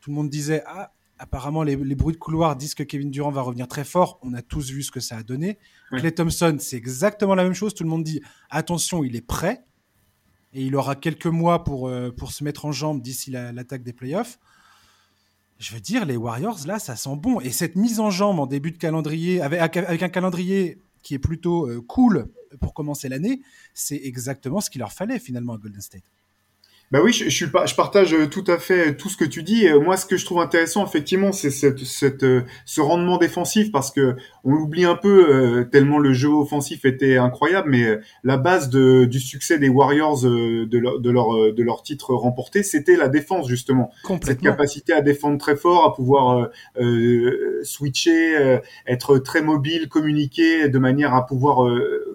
[0.00, 3.42] Tout le monde disait, ah, apparemment, les, bruits de couloir disent que Kevin Durant va
[3.42, 4.18] revenir très fort.
[4.22, 5.58] On a tous vu ce que ça a donné.
[5.90, 7.74] Clay Thompson, c'est exactement la même chose.
[7.74, 9.64] Tout le monde dit attention, il est prêt.
[10.52, 13.92] Et il aura quelques mois pour, euh, pour se mettre en jambe d'ici l'attaque des
[13.92, 14.38] playoffs.
[15.58, 17.40] Je veux dire, les Warriors, là, ça sent bon.
[17.40, 21.18] Et cette mise en jambe en début de calendrier, avec, avec un calendrier qui est
[21.18, 22.28] plutôt euh, cool
[22.60, 26.04] pour commencer l'année, c'est exactement ce qu'il leur fallait finalement à Golden State.
[26.94, 29.42] Bah oui, je, je, suis pas, je partage tout à fait tout ce que tu
[29.42, 29.66] dis.
[29.82, 33.90] Moi, ce que je trouve intéressant, effectivement, c'est cette, cette, euh, ce rendement défensif parce
[33.90, 38.36] que on l'oublie un peu euh, tellement le jeu offensif était incroyable, mais euh, la
[38.36, 42.94] base de, du succès des Warriors de, leur, de leur de leur titre remporté, c'était
[42.94, 43.90] la défense justement.
[44.22, 50.78] Cette capacité à défendre très fort, à pouvoir euh, switcher, être très mobile, communiquer de
[50.78, 51.68] manière à pouvoir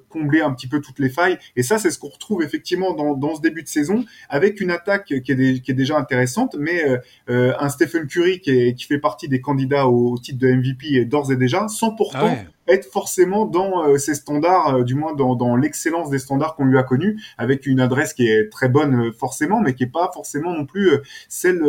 [0.08, 1.38] combler un petit peu toutes les failles.
[1.56, 4.69] Et ça, c'est ce qu'on retrouve effectivement dans, dans ce début de saison avec une
[4.70, 6.98] attaque qui est, déjà intéressante, mais euh,
[7.30, 11.36] euh, un Stephen Curry qui, fait partie des candidats au, titre de MVP d'ores et
[11.36, 16.10] déjà, sans pourtant ah être forcément dans euh, ses standards, euh, du moins dans, l'excellence
[16.10, 19.62] des standards qu'on lui a connus, avec une adresse qui est très bonne euh, forcément,
[19.62, 20.92] mais qui est pas forcément non plus
[21.28, 21.60] celle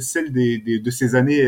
[0.00, 1.46] celle des, de ces années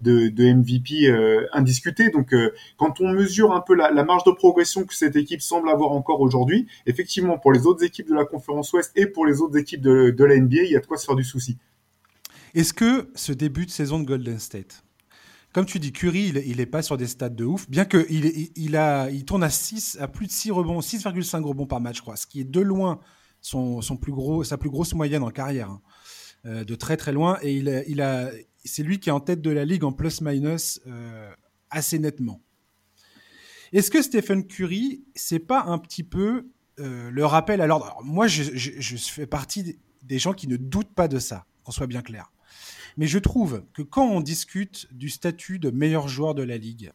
[0.00, 1.12] de, de MVP
[1.52, 2.10] indiscutées.
[2.10, 2.34] Donc
[2.76, 5.92] quand on mesure un peu la, la, marge de progression que cette équipe semble avoir
[5.92, 9.56] encore aujourd'hui, effectivement pour les autres équipes de la conférence Ouest et pour les autres
[9.56, 11.56] équipes de, de la NBA, il y a de quoi se faire du souci.
[12.54, 14.82] Est-ce que ce début de saison de Golden State
[15.52, 18.76] comme tu dis, Curry, il, n'est pas sur des stats de ouf, bien qu'il il,
[18.76, 22.02] a, il tourne à, 6, à plus de 6 rebonds, 6,5 rebonds par match, je
[22.02, 23.00] crois, ce qui est de loin
[23.40, 25.80] son, plus gros, sa plus grosse moyenne en carrière, hein.
[26.46, 27.38] euh, de très très loin.
[27.42, 28.30] Et il, a,
[28.64, 31.30] c'est lui qui est en tête de la ligue en plus-minus euh,
[31.70, 32.40] assez nettement.
[33.72, 37.96] Est-ce que Stephen Curry, c'est pas un petit peu euh, le rappel à l'ordre?
[38.02, 41.86] Moi, je, je fais partie des gens qui ne doutent pas de ça, qu'on soit
[41.86, 42.30] bien clair.
[42.96, 46.92] Mais je trouve que quand on discute du statut de meilleur joueur de la ligue,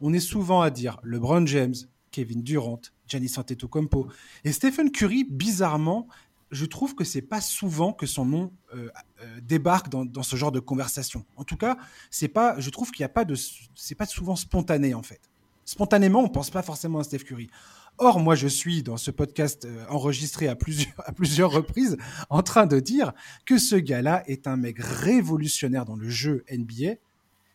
[0.00, 1.74] on est souvent à dire LeBron James,
[2.10, 4.08] Kevin Durant, Giannis Antetokounmpo
[4.44, 5.24] et Stephen Curry.
[5.24, 6.08] Bizarrement,
[6.50, 8.88] je trouve que c'est pas souvent que son nom euh,
[9.22, 11.24] euh, débarque dans, ce genre de conversation.
[11.36, 11.76] En tout cas,
[12.10, 12.58] c'est pas.
[12.58, 13.34] Je trouve qu'il n'y a pas de.
[13.74, 15.20] C'est pas souvent spontané en fait.
[15.64, 17.50] Spontanément, on pense pas forcément à Steph Curry.
[17.98, 21.96] Or, moi, je suis dans ce podcast euh, enregistré à plusieurs, à plusieurs reprises
[22.28, 23.12] en train de dire
[23.46, 26.96] que ce gars-là est un mec révolutionnaire dans le jeu NBA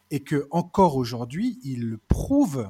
[0.09, 2.69] et que encore aujourd'hui, il le prouve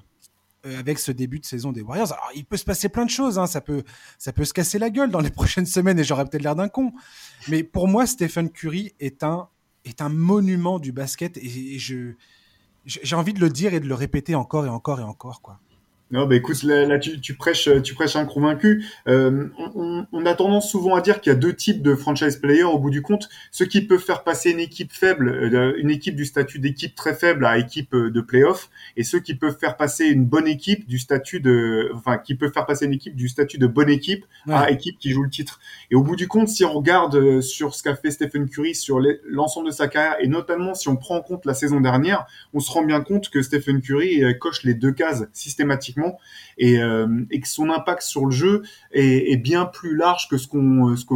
[0.66, 2.12] euh, avec ce début de saison des Warriors.
[2.12, 3.48] Alors, il peut se passer plein de choses, hein.
[3.48, 3.84] ça, peut,
[4.18, 6.70] ça peut se casser la gueule dans les prochaines semaines et j'aurais peut-être l'air d'un
[6.70, 6.92] con.
[7.48, 9.48] Mais pour moi, Stephen Curry est un,
[9.86, 13.96] est un monument du basket et, et j'ai envie de le dire et de le
[13.96, 15.42] répéter encore et encore et encore.
[15.42, 15.60] quoi.
[16.12, 18.86] Non, bah écoute, là, tu, tu, prêches, tu prêches un convaincu.
[19.08, 22.36] Euh, on, on, a tendance souvent à dire qu'il y a deux types de franchise
[22.36, 23.30] players au bout du compte.
[23.50, 27.16] Ceux qui peuvent faire passer une équipe faible, euh, une équipe du statut d'équipe très
[27.16, 30.86] faible à équipe euh, de playoff, et ceux qui peuvent faire passer une bonne équipe
[30.86, 34.26] du statut de, enfin, qui peuvent faire passer une équipe du statut de bonne équipe
[34.50, 35.62] à équipe qui joue le titre.
[35.92, 38.76] Et au bout du compte, si on regarde euh, sur ce qu'a fait Stephen Curry
[38.76, 42.26] sur l'ensemble de sa carrière, et notamment si on prend en compte la saison dernière,
[42.54, 46.01] on se rend bien compte que Stephen Curry coche les deux cases systématiquement
[46.62, 48.62] euh, et, que son impact sur le jeu
[48.92, 51.16] est, bien plus large que ce qu'on ce que,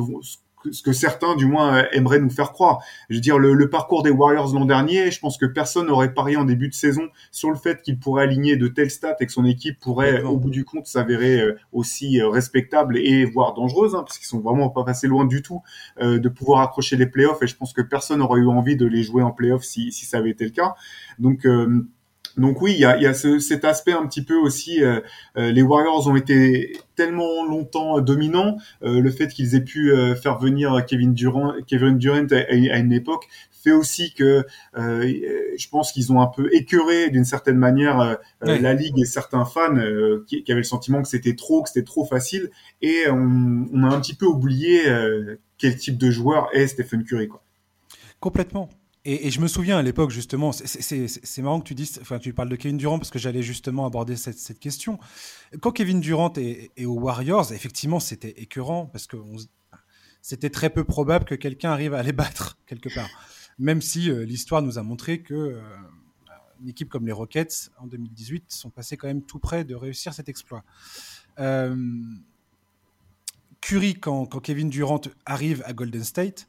[0.71, 2.79] ce que certains, du moins, aimeraient nous faire croire.
[3.09, 6.37] Je veux dire, le, parcours des Warriors l'an dernier, je pense que personne n'aurait parié
[6.37, 9.31] en début de saison sur le fait qu'il pourrait aligner de telles stats et que
[9.31, 13.93] son équipe pourrait, au bout du compte, s'avérer euh, aussi euh, respectable et voire dangereuse,
[13.93, 15.61] hein, parce qu'ils sont vraiment pas passés loin du tout
[16.01, 17.41] de pouvoir accrocher les playoffs.
[17.43, 20.05] Et je pense que personne n'aurait eu envie de les jouer en playoffs si, si
[20.05, 20.73] ça avait été le cas.
[21.19, 21.45] Donc
[22.37, 24.83] donc oui, il y a, y a ce, cet aspect un petit peu aussi.
[24.83, 24.99] Euh,
[25.37, 30.37] euh, les Warriors ont été tellement longtemps dominants, euh, le fait qu'ils aient pu faire
[30.37, 34.45] venir Kevin Durant, Kevin Durant à, une époque fait aussi que
[34.75, 39.75] je pense qu'ils ont un peu écœuré d'une certaine manière la ligue et certains fans
[40.27, 43.83] qui, qui, avaient le sentiment que c'était trop, que c'était trop facile, et on, on,
[43.83, 44.83] a un petit peu oublié
[45.57, 47.27] quel type de joueur est Stephen Curry.
[47.27, 47.41] Quoi.
[48.19, 48.69] Complètement.
[49.07, 52.49] Et, je me souviens à l'époque, justement, c'est marrant que tu dises, enfin, tu parles
[52.49, 54.99] de Kevin Durant parce que j'allais justement aborder cette, question.
[55.61, 59.17] Quand Kevin Durant est, aux Warriors, effectivement, c'était écœurant parce que
[60.23, 63.09] c'était très peu probable que quelqu'un arrive à les battre quelque part.
[63.59, 65.61] Même si euh, l'histoire nous a montré que euh,
[66.67, 70.29] équipe comme les Rockets en 2018 sont passés quand même tout près de réussir cet
[70.29, 70.63] exploit.
[71.37, 71.75] Euh,
[73.61, 76.47] Curry, quand Kevin Durant arrive à Golden State,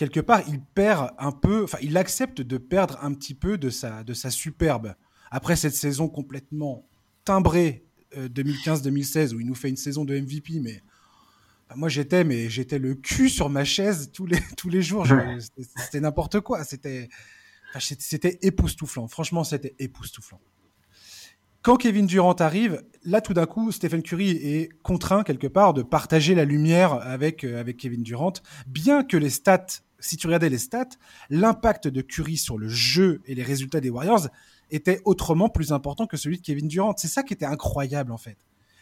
[0.00, 3.68] quelque part, il perd un peu, enfin, il accepte de perdre un petit peu de
[3.68, 4.94] sa, de sa superbe.
[5.30, 6.88] Après cette saison complètement
[7.26, 7.84] timbrée
[8.16, 10.80] 2015-2016, euh, où il nous fait une saison de MVP, mais
[11.76, 15.06] moi j'étais, mais j'étais le cul sur ma chaise tous les, tous les jours.
[15.76, 16.64] C'était n'importe quoi.
[16.64, 17.10] C'était,
[17.78, 19.06] c'était époustouflant.
[19.06, 20.40] Franchement, c'était époustouflant.
[21.60, 25.82] Quand Kevin Durant arrive, là tout d'un coup, Stephen Curry est contraint quelque part de
[25.82, 28.32] partager la lumière avec, euh, avec Kevin Durant,
[28.66, 30.88] bien que les stats, si tu regardais les stats,
[31.28, 34.28] l'impact de Curry sur le jeu et les résultats des Warriors
[34.70, 36.94] était autrement plus important que celui de Kevin Durant.
[36.96, 38.36] C'est ça qui était incroyable en fait.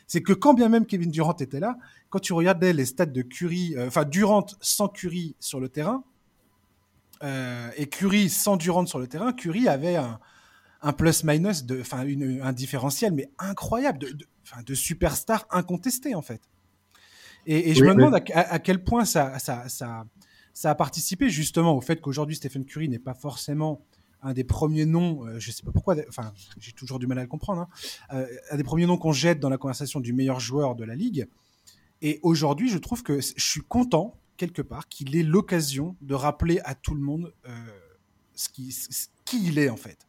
[0.07, 1.77] C'est que quand bien même Kevin Durant était là,
[2.09, 6.03] quand tu regardais les stats de Curry, euh, enfin Durant sans Curry sur le terrain,
[7.23, 10.19] euh, et Curry sans Durant sur le terrain, Curry avait un,
[10.83, 12.07] un plus-minus, enfin
[12.43, 14.27] un différentiel, mais incroyable, de, de,
[14.65, 16.41] de superstar incontesté en fait.
[17.47, 20.05] Et, je me demande à, quel point ça, ça, ça,
[20.59, 23.85] ça, a participé justement au fait qu'aujourd'hui Stephen Curry n'est pas forcément
[24.23, 27.23] un des premiers noms, euh, je sais pas pourquoi, enfin j'ai toujours du mal à
[27.23, 27.69] le comprendre, hein,
[28.13, 30.97] euh, un des premiers noms qu'on jette dans la conversation du meilleur joueur de la
[30.97, 31.29] ligue.
[32.03, 36.61] Et aujourd'hui, je trouve que je suis content quelque part qu'il ait l'occasion de rappeler
[36.65, 37.51] à tout le monde euh,
[38.35, 38.77] ce qui,
[39.25, 40.09] qui il est en fait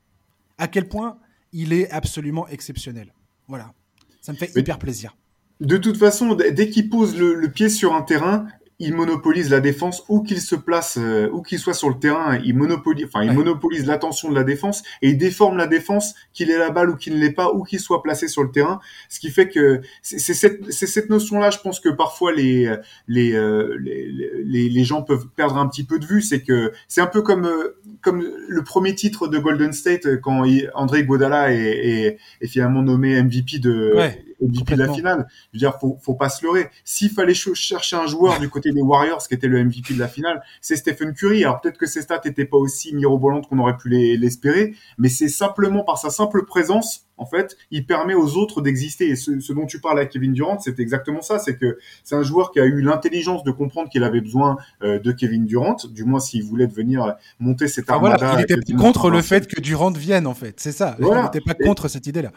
[0.60, 1.18] à quel point
[1.52, 3.14] il est absolument exceptionnel.
[3.48, 3.74] Voilà,
[4.22, 5.16] ça me fait hyper plaisir.
[5.60, 8.48] De toute façon, dès qu'il pose le, pied sur un terrain,
[8.80, 12.40] il monopolise la défense où qu'il se place, euh, où qu'il soit sur le terrain,
[12.44, 16.50] il monopolise, enfin, il monopolise l'attention de la défense et il déforme la défense, qu'il
[16.50, 18.80] ait la balle ou qu'il ne l'ait pas, ou qu'il soit placé sur le terrain.
[19.10, 22.74] Ce qui fait que c'est cette, cette notion-là, je pense que parfois les
[23.08, 26.22] les, euh, les, les gens peuvent perdre un petit peu de vue.
[26.22, 30.46] C'est que c'est un peu comme euh, comme le premier titre de Golden State quand
[30.74, 33.94] André Godala est, est, finalement nommé MVP de
[34.42, 35.28] MVP de la finale.
[35.54, 36.70] Je veux dire, faut, faut pas se leurrer.
[36.84, 40.08] S'il fallait chercher un joueur du côté des Warriors qui était le MVP de la
[40.08, 41.44] finale, c'est Stephen Curry.
[41.44, 45.30] Alors peut-être que ses stats n'étaient pas aussi mirobolantes qu'on aurait pu l'espérer, mais c'est
[45.30, 49.10] simplement par sa simple présence en fait, il permet aux autres d'exister.
[49.10, 51.38] Et ce, dont tu parles à Kevin Durant, c'est exactement ça.
[51.38, 55.00] C'est que c'est un joueur qui a eu l'intelligence de comprendre qu'il avait besoin euh,
[55.00, 58.36] de Kevin Durant, du moins s'il voulait devenir monter cette armada.
[58.38, 60.60] il était contre le fait que Durant vienne, en fait.
[60.60, 60.96] C'est ça.
[61.00, 62.32] Il n'était pas contre cette idée-là.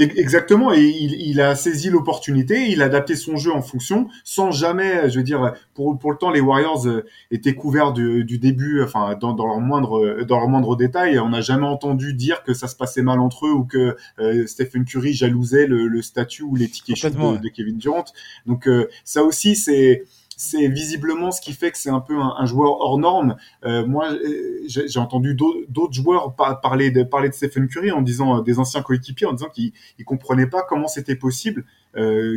[0.00, 5.10] Exactement, et il, a saisi l'opportunité, il a adapté son jeu en fonction, sans jamais,
[5.10, 9.16] je veux dire, pour, pour le temps, les Warriors euh, étaient couverts du, début, enfin,
[9.20, 11.18] dans, dans leur moindre, dans leur moindre détail.
[11.18, 14.46] On n'a jamais entendu dire que ça se passait mal entre eux ou que euh,
[14.46, 18.04] Stephen Curry jalousait le, le statut ou les tickets de, de, Kevin Durant.
[18.46, 20.04] Donc euh, ça aussi, c'est
[20.38, 23.36] c'est visiblement ce qui fait que c'est un peu un, joueur hors norme.
[23.64, 28.38] Euh, moi, euh, j'ai entendu d'autres joueurs parler de, parler de Stephen Curry en disant
[28.38, 31.64] euh, des anciens coéquipiers en disant qu'ils ne comprenaient pas comment c'était possible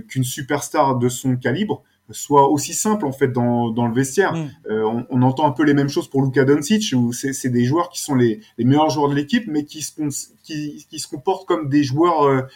[0.08, 4.34] qu'une superstar de son calibre soit aussi simple en fait dans, dans le vestiaire.
[4.34, 4.50] Mm.
[4.72, 7.90] on, on, entend un peu les mêmes choses pour Luka Doncic où c'est des joueurs
[7.90, 9.94] qui sont les, les meilleurs joueurs de l'équipe mais qui se,
[10.42, 12.48] qui, qui, se comportent comme des joueurs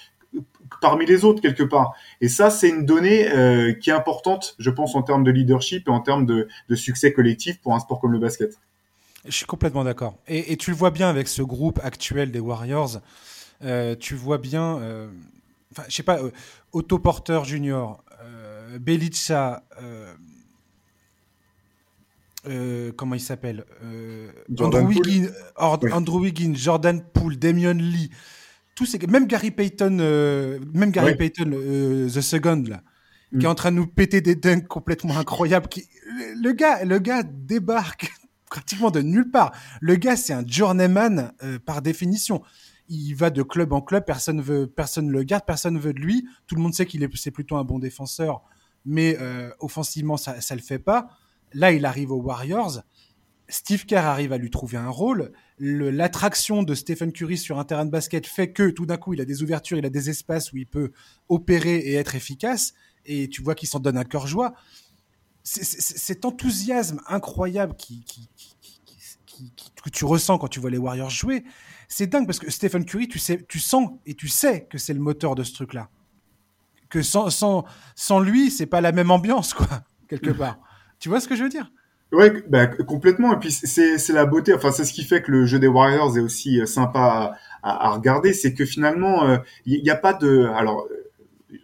[0.82, 1.94] parmi les autres quelque part.
[2.22, 5.88] Et ça, c'est une donnée euh, qui est importante, je pense, en termes de leadership
[5.88, 8.60] et en termes de, succès collectif pour un sport comme le basket.
[9.26, 10.18] Je suis complètement d'accord.
[10.28, 13.02] Et, tu le vois bien avec ce groupe actuel des Warriors.
[13.64, 15.08] Euh, tu vois bien, euh,
[15.72, 16.20] enfin, je sais pas,
[16.74, 18.04] Otto Porter Junior,
[18.80, 19.64] Belicha,
[22.98, 23.66] comment il s'appelle
[24.60, 28.12] Andrew, Wiggins, Andrew Wiggins, Jordan Poole, Damian Lee
[28.76, 32.84] tous ces même Gary Payton, euh, même Gary Payton, euh, the second là,
[33.32, 33.52] qui est mm.
[33.52, 35.68] en train de nous péter des dunks complètement incroyables.
[35.70, 35.88] Qui,
[36.36, 38.12] le gars, le gars débarque
[38.50, 39.54] pratiquement de nulle part.
[39.80, 42.44] Le gars, c'est un journeyman euh, par définition.
[42.90, 46.28] Il va de club en club, personne veut, personne le garde, personne veut de lui.
[46.46, 48.44] Tout le monde sait qu'il est, c'est plutôt un bon défenseur,
[48.86, 49.18] mais
[49.60, 51.08] offensivement, ça, ça le fait pas.
[51.54, 52.84] Là, il arrive aux Warriors.
[53.48, 57.86] Steve Kerr arrive à lui trouver un rôle l'attraction de Stephen Curry sur un terrain
[57.86, 60.52] de basket fait que tout d'un coup il a des ouvertures, il a des espaces
[60.52, 60.92] où il peut
[61.30, 62.74] opérer et être efficace,
[63.06, 64.54] et tu vois qu'il s'en donne un cœur joie.
[65.44, 68.04] Cet enthousiasme incroyable qui,
[69.84, 71.44] que tu ressens quand tu vois les Warriors jouer,
[71.88, 74.94] c'est dingue parce que Stephen Curry, tu, sais, tu sens et tu sais que c'est
[74.94, 75.90] le moteur de ce truc-là.
[76.90, 77.66] Que sans, sans,
[77.96, 80.60] sans lui, c'est pas la même ambiance, quoi, quelque part.
[81.00, 81.72] tu vois ce que je veux dire?
[82.16, 83.34] Ouais, bah, complètement.
[83.34, 84.54] Et puis c'est la beauté.
[84.54, 87.88] Enfin, c'est ce qui fait que le jeu des Warriors est aussi euh, sympa à,
[87.88, 89.26] à, regarder, c'est que finalement,
[89.66, 90.46] il euh, n'y a pas de.
[90.56, 90.88] Alors,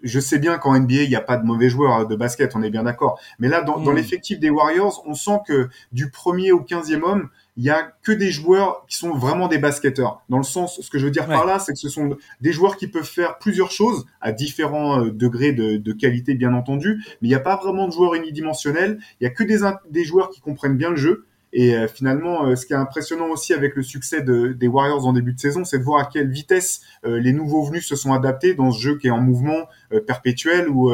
[0.03, 2.63] je sais bien qu'en NBA, il n'y a pas de mauvais joueurs de basket, on
[2.63, 3.19] est bien d'accord.
[3.39, 3.95] Mais là, dans, dans mmh.
[3.95, 8.11] l'effectif des Warriors, on sent que du premier au quinzième homme, il y a que
[8.11, 10.23] des joueurs qui sont vraiment des basketteurs.
[10.29, 12.53] Dans le sens, ce que je veux dire par là, c'est que ce sont des
[12.53, 17.03] joueurs qui peuvent faire plusieurs choses à différents euh, degrés de, de qualité, bien entendu.
[17.21, 18.99] Mais il n'y a pas vraiment de joueurs unidimensionnels.
[19.19, 19.59] Il y a que des,
[19.89, 21.25] des joueurs qui comprennent bien le jeu.
[21.53, 25.05] Et euh, finalement, euh, ce qui est impressionnant aussi avec le succès de, des Warriors
[25.05, 28.13] en début de saison, c'est de voir à quelle vitesse les nouveaux venus se sont
[28.13, 29.67] adaptés dans ce jeu qui est en mouvement
[30.05, 30.91] perpétuel, où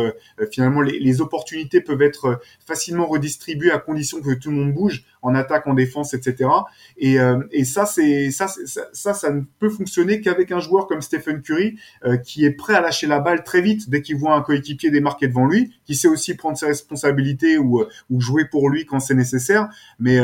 [0.51, 5.03] finalement les, les, opportunités peuvent être facilement redistribuées à condition que tout le monde bouge
[5.21, 6.49] en attaque, en défense, etc.
[6.97, 8.47] Et, euh, et ça, c'est ça,
[8.93, 12.75] ça, ça, ne peut fonctionner qu'avec un joueur comme Stephen Curry euh, qui est prêt
[12.75, 15.95] à lâcher la balle très vite dès qu'il voit un coéquipier démarqué devant lui, qui
[15.95, 19.69] sait aussi prendre ses responsabilités ou, euh, ou jouer pour lui quand c'est nécessaire.
[19.99, 20.17] Mais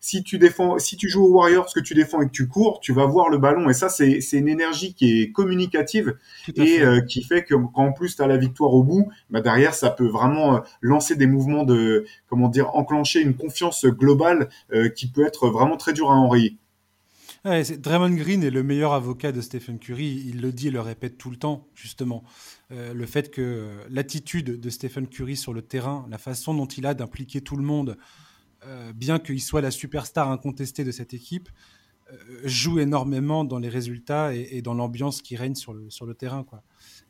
[0.00, 2.80] si tu défends, si tu joues aux Warriors, que tu défends et que tu cours,
[2.80, 3.68] tu vas voir le ballon.
[3.68, 6.16] Et ça, c'est une énergie qui est communicative
[6.56, 9.90] et qui fait que quand en plus as la victoire au bout, bah derrière ça
[9.90, 15.26] peut vraiment lancer des mouvements de comment dire enclencher une confiance globale euh, qui peut
[15.26, 16.56] être vraiment très dur à enrayer.
[17.44, 20.24] Draymond Green est le meilleur avocat de Stephen Curry.
[20.26, 22.24] Il le dit et le répète tout le temps, justement.
[22.72, 26.64] Euh, le fait que euh, l'attitude de Stephen Curry sur le terrain, la façon dont
[26.64, 27.96] il a d'impliquer tout le monde,
[28.94, 31.50] bien qu'il soit la superstar incontestée de cette équipe,
[32.44, 36.44] joue énormément dans les résultats et, dans l'ambiance qui règne sur le, sur le terrain.
[36.44, 36.62] Quoi.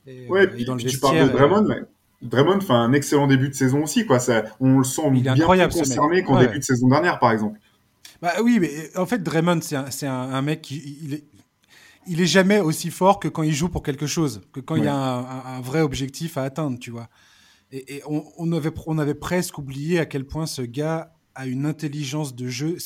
[0.07, 1.83] Et, ouais, puis, dans le tu parles de Draymond, mais
[2.23, 4.19] Draymond fait un excellent début de saison aussi, quoi.
[4.19, 7.59] Ça, on le sent bien plus concerné qu'en début de saison dernière, par exemple.
[8.23, 11.25] Bah oui, mais en fait, Draymond, c'est un, un, mec qui il est,
[12.07, 14.85] il est jamais aussi fort que quand il joue pour quelque chose, que quand il
[14.85, 17.09] y a un, un, vrai objectif à atteindre, tu vois.
[17.73, 21.47] Et, et on, on, avait, on avait presque oublié à quel point ce gars a
[21.47, 22.77] une intelligence de jeu.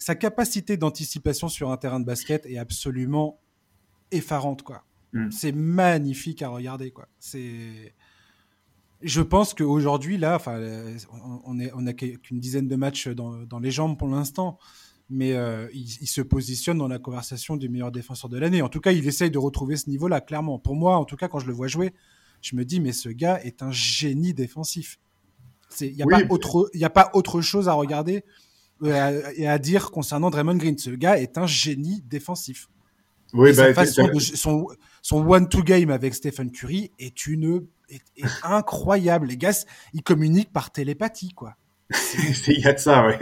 [0.00, 3.38] Sa capacité d'anticipation sur un terrain de basket est absolument
[4.10, 4.84] effarante, quoi.
[5.12, 5.30] Mm.
[5.30, 7.06] C'est magnifique à regarder, quoi.
[7.18, 7.94] C'est
[9.02, 10.60] je pense qu'aujourd'hui, là, enfin,
[11.44, 14.58] on n'a on qu'une dizaine de matchs dans, les jambes pour l'instant,
[15.08, 18.62] mais euh, il, se positionne dans la conversation du meilleur défenseur de l'année.
[18.62, 20.58] En tout cas, il essaye de retrouver ce niveau-là, clairement.
[20.58, 21.94] Pour moi, en tout cas, quand je le vois jouer,
[22.42, 24.98] je me dis, mais ce gars est un génie défensif.
[25.80, 28.24] Il n'y a, a pas autre chose à regarder
[28.82, 30.78] euh, et à, dire concernant Draymond Green.
[30.78, 32.68] Ce gars est un génie défensif.
[33.32, 34.66] Oui, bah, son,
[35.02, 38.02] son one-two game avec Stephen Curry est une est,
[38.42, 39.28] incroyable.
[39.28, 41.54] Les gars, ils communiquent par télépathie, quoi.
[42.46, 43.18] Il y a de ça, ouais.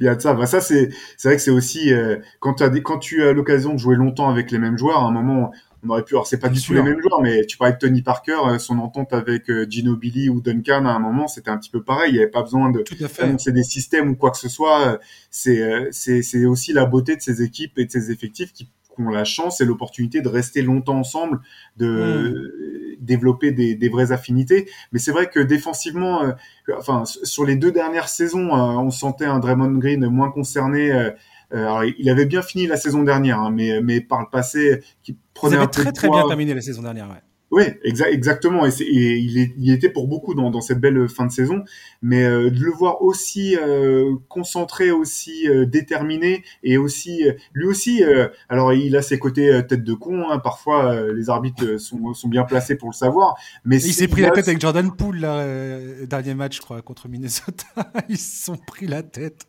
[0.00, 0.34] Il y a de ça.
[0.34, 3.32] Bah, ça, c'est, c'est vrai que c'est aussi, euh, quand, as des, quand tu as
[3.32, 5.52] l'occasion de jouer longtemps avec les mêmes joueurs, à un moment,
[5.84, 7.78] on aurait pu, alors c'est pas du tout les mêmes joueurs, mais tu parlais de
[7.78, 11.50] Tony Parker, euh, son entente avec euh, Gino Billy ou Duncan, à un moment, c'était
[11.50, 12.10] un petit peu pareil.
[12.10, 12.84] Il n'y avait pas besoin de
[13.18, 14.98] annoncer des systèmes ou quoi que ce soit.
[15.30, 19.24] C'est, c'est, aussi la beauté de ces équipes et de ces effectifs qui ont la
[19.24, 21.40] chance et l'opportunité de rester longtemps ensemble,
[21.76, 23.04] de hmm.
[23.04, 24.68] développer des, des, vraies affinités.
[24.92, 26.32] Mais c'est vrai que défensivement, euh,
[26.76, 30.92] enfin sur les deux dernières saisons, euh, on sentait un Draymond Green moins concerné.
[30.92, 31.10] Euh,
[31.50, 35.16] alors, il avait bien fini la saison dernière, hein, mais, mais par le passé, qui
[35.32, 37.08] prenait un peu très très bien terminé la saison dernière.
[37.08, 37.22] Ouais.
[37.52, 38.66] Oui, exa exactement.
[38.66, 41.62] Et, et il, est, il, était pour beaucoup dans, dans, cette belle fin de saison,
[42.02, 48.02] mais euh, de le voir aussi euh, concentré, aussi euh, déterminé, et aussi lui aussi.
[48.48, 50.30] alors il a ses côtés tête de con.
[50.30, 53.36] Hein, parfois, les arbitres sont, sont, bien placés pour le savoir.
[53.64, 55.46] Mais il s'est pris la tête avec Jordan Poole là,
[56.06, 57.66] dernier match, je crois, contre Minnesota.
[58.08, 59.46] Ils se sont pris la tête.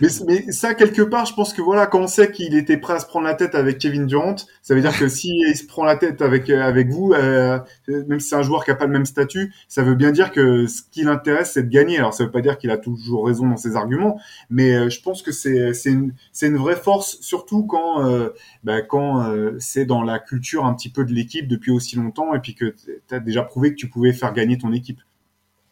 [0.00, 0.08] Mais,
[0.50, 3.06] ça, quelque part, je pense que voilà, quand on sait qu'il était prêt à se
[3.06, 5.96] prendre la tête avec Kevin Durant, ça veut dire que s'il il se prend la
[5.96, 8.92] tête avec euh, avec vous, euh, même si c'est un joueur qui a pas le
[8.92, 11.98] même statut, ça veut bien dire que ce qui l'intéresse, c'est de gagner.
[11.98, 14.18] Alors, ça veut pas dire qu'il a toujours raison dans ses arguments,
[14.50, 18.30] mais euh, je pense que c'est une une vraie force, surtout quand euh,
[18.64, 22.40] bah, quand c'est dans la culture un petit peu de l'équipe depuis aussi longtemps, et
[22.40, 25.00] puis que tu as déjà prouvé que tu pouvais faire gagner ton équipe.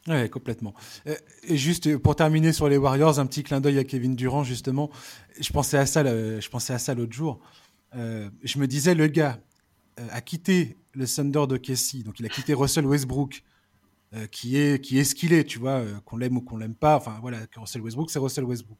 [0.08, 0.74] Ouais, complètement.
[1.06, 4.44] Euh, et juste pour terminer sur les Warriors, un petit clin d'œil à Kevin Durant
[4.44, 4.90] justement.
[5.38, 7.40] Je pensais à ça, je pensais à ça l'autre jour.
[7.94, 9.40] Euh, je me disais, le gars
[9.98, 13.42] euh, a quitté le Thunder de Casey, donc il a quitté Russell Westbrook,
[14.32, 16.96] qui est qui est ce qu'il est, tu vois, qu'on l'aime ou qu'on l'aime pas.
[16.96, 18.78] Enfin voilà, Russell Westbrook, c'est Russell Westbrook.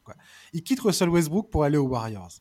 [0.51, 2.33] Il quitte Russell Westbrook pour aller aux Warriors.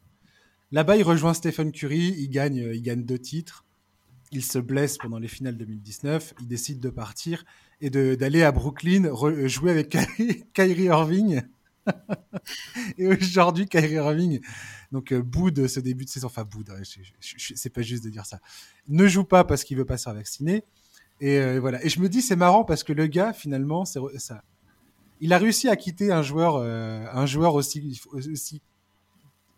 [0.73, 3.65] Là-bas, il rejoint Stephen Curry, il gagne, il gagne deux titres.
[4.33, 7.45] Il se blesse pendant les finales 2019, il décide de partir
[7.81, 9.11] et d'aller à Brooklyn
[9.47, 9.97] jouer avec
[10.53, 11.43] Kyrie, Irving.
[12.99, 14.41] et aujourd'hui, Kyrie Irving,
[14.93, 16.83] donc euh, de ce début de saison, enfin boude, hein,
[17.21, 18.39] c'est pas juste de dire ça,
[18.89, 20.65] ne joue pas parce qu'il veut pas se faire vacciner.
[21.21, 21.85] Et euh, voilà.
[21.85, 24.01] Et je me dis, c'est marrant parce que le gars, finalement, ça.
[25.23, 28.63] Il a réussi à quitter un joueur, euh, un joueur aussi, aussi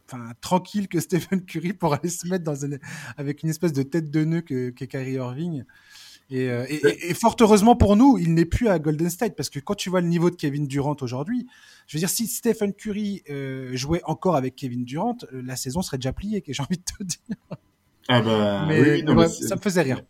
[0.06, 2.56] enfin, tranquille que Stephen Curry pour aller se mettre dans
[3.16, 5.64] avec une espèce de tête de nœud que, que Kyrie Irving.
[6.32, 9.74] Et, et, fort heureusement pour nous, il n'est plus à Golden State parce que quand
[9.74, 11.46] tu vois le niveau de Kevin Durant aujourd'hui,
[11.86, 13.22] je veux dire, si Stephen Curry
[13.72, 17.36] jouait encore avec Kevin Durant, la saison serait déjà pliée, j'ai envie de te dire.
[18.08, 20.02] Ah bah, mais, oui, ça me faisait rire.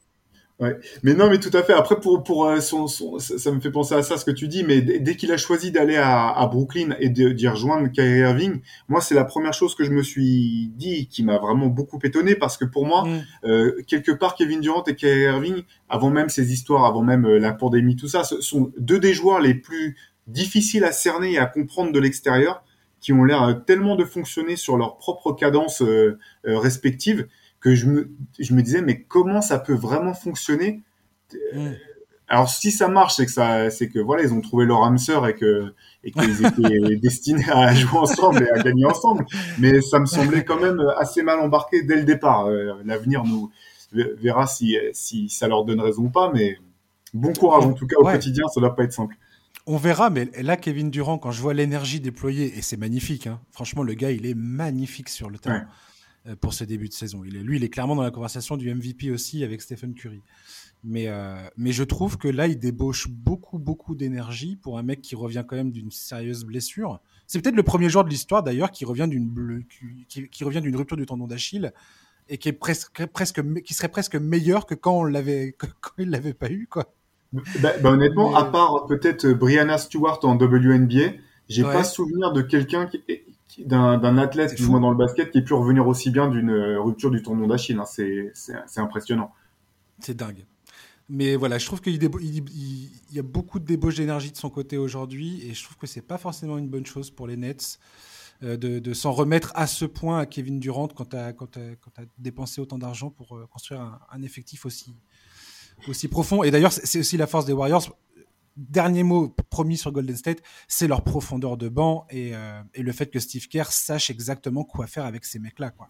[0.62, 0.78] Ouais.
[1.02, 1.72] Mais non, mais tout à fait.
[1.72, 4.46] Après, pour pour euh, son, son, ça, me fait penser à ça ce que tu
[4.46, 4.62] dis.
[4.62, 9.00] Mais dès qu'il a choisi d'aller à, à, Brooklyn et d'y rejoindre Kyrie Irving, moi
[9.00, 12.56] c'est la première chose que je me suis dit qui m'a vraiment beaucoup étonné parce
[12.56, 13.24] que pour moi, mm.
[13.44, 17.40] euh, quelque part, Kevin Durant et Kyrie Irving, avant même ces histoires, avant même euh,
[17.40, 19.96] la pandémie, tout ça, ce sont deux des joueurs les plus
[20.28, 22.62] difficiles à cerner et à comprendre de l'extérieur,
[23.00, 25.82] qui ont l'air tellement de fonctionner sur leur propre cadence
[26.44, 27.26] respective
[27.62, 30.82] que je me, je me disais, mais comment ça peut vraiment fonctionner?
[32.28, 34.98] Alors, si ça marche, c'est que ça, c'est que voilà, ils ont trouvé leur âme
[34.98, 35.72] sœur et que
[36.04, 39.24] et qu'ils étaient destinés à jouer ensemble et à gagner ensemble.
[39.58, 42.46] Mais ça me semblait quand même assez mal embarqué dès le départ.
[42.46, 43.50] Euh, l'avenir nous
[43.92, 46.32] verra si si ça leur donne raison ou pas.
[46.34, 46.58] Mais
[47.14, 49.16] bon courage en tout cas au quotidien, ça doit pas être simple.
[49.66, 53.38] On verra, mais là, Kevin Durant, quand je vois l'énergie déployée, et c'est magnifique, hein,
[53.52, 55.66] franchement, le gars, il est magnifique sur le terrain.
[56.40, 57.22] Pour ce début de saison.
[57.24, 60.22] Il est, lui, il est clairement dans la conversation du MVP aussi avec Stephen Curry.
[60.84, 65.00] Mais, euh, mais je trouve que là, il débauche beaucoup, beaucoup d'énergie pour un mec
[65.00, 67.00] qui revient quand même d'une sérieuse blessure.
[67.26, 69.64] C'est peut-être le premier joueur de l'histoire d'ailleurs qui revient d'une
[70.08, 71.72] qui, qui, revient d'une rupture du tendon d'Achille
[72.28, 76.10] et qui est presque, presque qui serait presque meilleur que quand on l'avait quand il
[76.10, 76.92] l'avait pas eu quoi.
[77.32, 81.12] Bah, bah, honnêtement, à part peut-être Brianna Stewart en WNBA,
[81.48, 83.02] j'ai pas souvenir de quelqu'un qui
[83.58, 86.80] d'un athlète, du moins dans le basket, qui ait pu revenir aussi bien d'une euh,
[86.80, 87.78] rupture du tournoi d'Achille.
[87.78, 87.84] Hein.
[87.86, 89.32] C'est impressionnant.
[89.98, 90.46] C'est dingue.
[91.08, 94.78] Mais voilà, je trouve qu'il il, y a beaucoup de débauche d'énergie de son côté
[94.78, 97.78] aujourd'hui, et je trouve que c'est pas forcément une bonne chose pour les Nets
[98.42, 102.02] euh, de, s'en remettre à ce point à Kevin Durant quand tu as, quand as,
[102.18, 104.94] dépensé autant d'argent pour euh, construire un, un, effectif aussi,
[105.88, 106.42] aussi profond.
[106.42, 107.96] Et d'ailleurs, c'est aussi la force des Warriors
[108.56, 112.92] dernier mot promis sur Golden State, c'est leur profondeur de banc et, euh, et, le
[112.92, 115.70] fait que Steve Kerr sache exactement quoi faire avec ces mecs-là.
[115.70, 115.88] Quoi.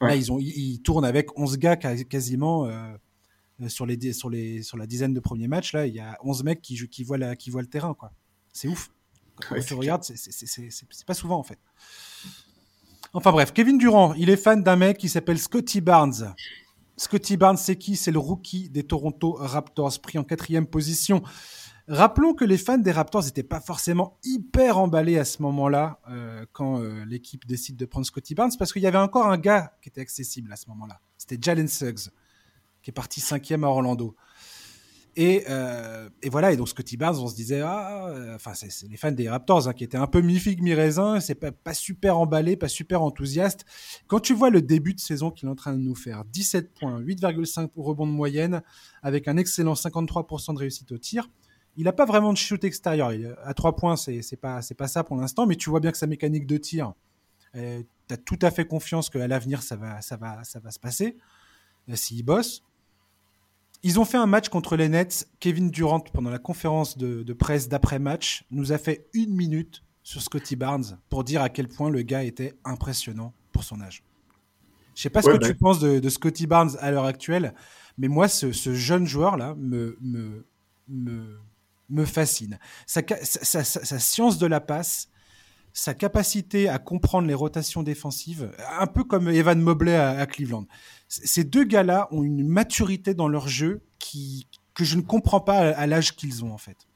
[0.00, 2.94] Là, ils, ont, ils, tournent avec 11 gars quasiment euh,
[3.62, 5.72] euh, sur, les, sur, les, sur la dizaine de premiers matchs.
[5.72, 7.94] Là, il y a 11 mecs qui, qui, voient, la, qui voient le terrain.
[7.94, 8.12] Quoi.
[8.52, 8.90] C'est ouf.
[9.48, 11.58] Quand tu regardes, c'est pas souvent en fait.
[13.12, 16.34] Enfin bref, Kevin Durant, il est fan d'un mec qui s'appelle Scotty Barnes.
[16.96, 17.96] Scotty Barnes, c'est qui?
[17.96, 21.22] C'est le rookie des Toronto Raptors, pris en quatrième position
[21.88, 26.44] Rappelons que les fans des Raptors n'étaient pas forcément hyper emballés à ce moment-là euh,
[26.52, 29.72] quand euh, l'équipe décide de prendre Scotty Barnes parce qu'il y avait encore un gars
[29.80, 31.00] qui était accessible à ce moment-là.
[31.16, 32.10] C'était Jalen Suggs
[32.82, 34.16] qui est parti cinquième à Orlando.
[35.14, 38.96] Et, euh, et, voilà, et donc Scotty Barnes, on se disait, ah, enfin, c'est les
[38.96, 42.56] fans des Raptors hein, qui étaient un peu mi-figue, mi-raisin, c'est pas, pas super emballé,
[42.56, 43.64] pas super enthousiaste.
[44.08, 46.74] Quand tu vois le début de saison qu'il est en train de nous faire, 17
[46.74, 48.62] points, 8,5 rebonds de moyenne,
[49.02, 51.30] avec un excellent 53% de réussite au tir,
[51.76, 53.12] il n'a pas vraiment de shoot extérieur.
[53.44, 55.98] à trois points, c'est pas c'est pas ça pour l'instant, mais tu vois bien que
[55.98, 56.92] sa mécanique de tir,
[57.54, 60.70] euh, tu as tout à fait confiance qu'à l'avenir ça va ça va ça va
[60.70, 61.16] se passer
[61.88, 62.62] euh, s'il bosse.
[63.82, 65.28] Ils ont fait un match contre les Nets.
[65.38, 70.22] Kevin Durant pendant la conférence de, presse d'après match nous a fait une minute sur
[70.22, 74.02] Scotty Barnes pour dire à quel point le gars était impressionnant pour son âge.
[74.94, 77.54] Je sais pas ce que tu penses de, Scotty Barnes à l'heure actuelle,
[77.98, 80.46] mais moi, ce, ce jeune joueur-là me, me,
[80.88, 81.38] me,
[81.88, 82.58] me fascine.
[82.86, 83.02] Sa,
[83.64, 85.08] science de la passe,
[85.72, 90.66] sa capacité à comprendre les rotations défensives, un peu comme Evan Mobley à, Cleveland.
[91.08, 95.58] Ces deux gars-là ont une maturité dans leur jeu qui, que je ne comprends pas
[95.58, 96.86] à l'âge qu'ils ont en fait.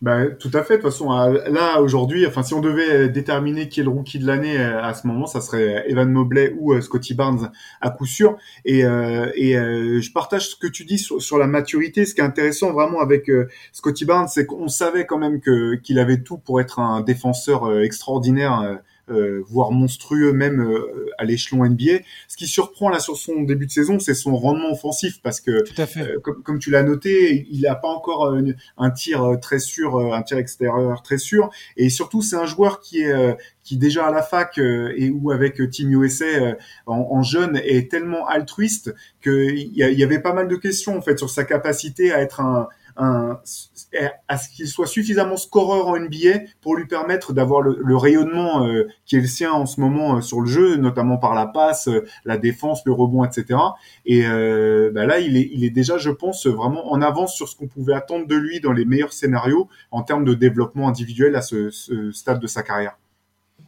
[0.00, 0.76] Bah, tout à fait.
[0.76, 4.20] De toute façon, là aujourd'hui, enfin, si on devait euh, déterminer qui est le rookie
[4.20, 7.90] de l'année euh, à ce moment, ça serait Evan Mobley ou euh, Scotty Barnes à
[7.90, 8.36] coup sûr.
[8.64, 12.06] Et, et je partage ce que tu dis sur, la maturité.
[12.06, 13.30] Ce qui est intéressant vraiment avec
[13.72, 17.80] Scotty Barnes, c'est qu'on savait quand même que qu'il avait tout pour être un défenseur
[17.80, 18.76] extraordinaire euh,
[19.46, 21.98] voire monstrueux même euh, à l'échelon NBA.
[22.28, 25.64] Ce qui surprend là sur son début de saison, c'est son rendement offensif parce que,
[25.78, 28.36] euh, comme, comme, tu l'as noté, il n'a pas encore
[28.76, 33.02] un tir très sûr, un tir extérieur très sûr, et surtout c'est un joueur qui
[33.02, 36.56] est qui déjà à la fac et ou avec Team USA
[36.86, 41.02] en, en, jeune est tellement altruiste qu'il y, y avait pas mal de questions en
[41.02, 42.68] fait sur sa capacité à être un,
[42.98, 48.88] à ce qu'il soit suffisamment scoreur en NBA pour lui permettre d'avoir le, rayonnement euh,
[49.06, 51.88] qui est le sien en ce moment euh, sur le jeu, notamment par la passe,
[51.88, 53.58] euh, la défense, le rebond, etc.
[54.04, 57.94] Et bah là, il est, déjà, je pense, vraiment en avance sur ce qu'on pouvait
[57.94, 61.70] attendre de lui dans les meilleurs scénarios en termes de développement individuel à ce,
[62.12, 62.98] stade de sa carrière.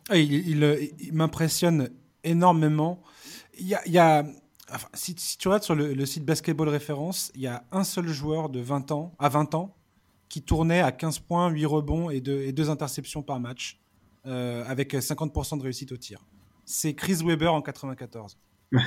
[0.09, 1.91] Ah, il, m'impressionne
[2.25, 3.01] énormément.
[3.59, 4.25] Il y a
[4.95, 8.61] si, tu regardes sur le, site Basketball Référence, il y a un seul joueur de
[8.61, 9.75] 20 ans, à 20 ans
[10.29, 13.81] qui tournait à 15 points, 8 rebonds et 2 et deux interceptions par match,
[14.27, 16.25] euh, avec 50% de réussite au tir.
[16.65, 18.39] C'est Chris Weber en 94.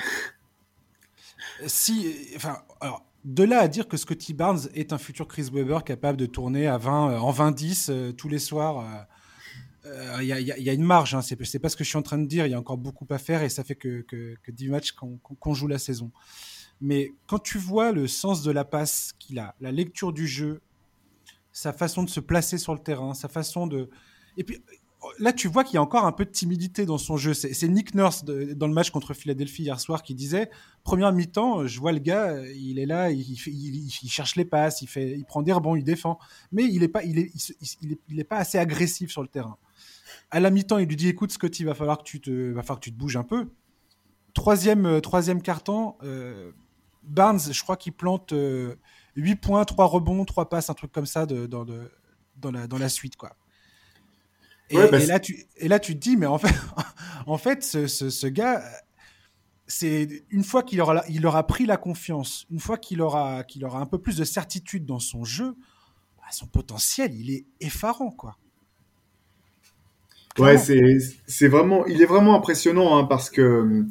[1.67, 5.83] si, enfin, alors, de là à dire que Scotty Barnes est un futur Chris Weber
[5.83, 9.05] capable de tourner à 20, euh, en 20-10 euh, tous les soirs,
[9.85, 11.15] il y, a une marge.
[11.15, 12.45] Hein, c'est pas ce que je suis en train de dire.
[12.45, 14.91] Il y a encore beaucoup à faire et ça fait que, que, que 10 matchs
[14.91, 16.11] qu'on joue la saison.
[16.81, 20.61] Mais quand tu vois le sens de la passe qu'il a, la lecture du jeu,
[21.51, 23.89] sa façon de se placer sur le terrain, sa façon de.
[24.37, 24.61] Et puis
[25.19, 27.33] là, tu vois qu'il y a encore un peu de timidité dans son jeu.
[27.33, 30.49] C'est Nick Nurse dans le match contre Philadelphie hier soir qui disait
[30.83, 33.37] première mi-temps, je vois le gars, il est là, il,
[34.09, 36.19] cherche les passes, il prend des rebonds, il défend,
[36.51, 37.31] mais il est pas, il est,
[38.09, 39.57] il, est, pas assez agressif sur le terrain.
[40.31, 42.79] À la mi-temps, il lui dit écoute, Scotty, va falloir que tu te, va falloir
[42.79, 43.49] que tu te bouges un peu.
[44.33, 46.51] Troisième, euh, troisième carton, euh,
[47.03, 51.05] Barnes, je crois qu'il plante 8 euh, points, 3 rebonds, 3 passes, un truc comme
[51.05, 51.91] ça de, dans, de,
[52.37, 53.35] dans, la, dans la suite, quoi.
[54.69, 56.55] Et, bah, et, là, tu, et là, tu te dis, mais en fait,
[57.27, 58.63] en fait ce, ce, gars,
[59.67, 63.63] c'est une fois qu'il aura, il aura pris la confiance, une fois qu'il aura, qu'il
[63.65, 65.55] aura un peu plus de certitude dans son jeu,
[66.17, 68.37] bah, son potentiel, il est effarant, quoi.
[70.39, 73.85] Ouais, c'est, c'est vraiment, il est vraiment impressionnant hein, parce que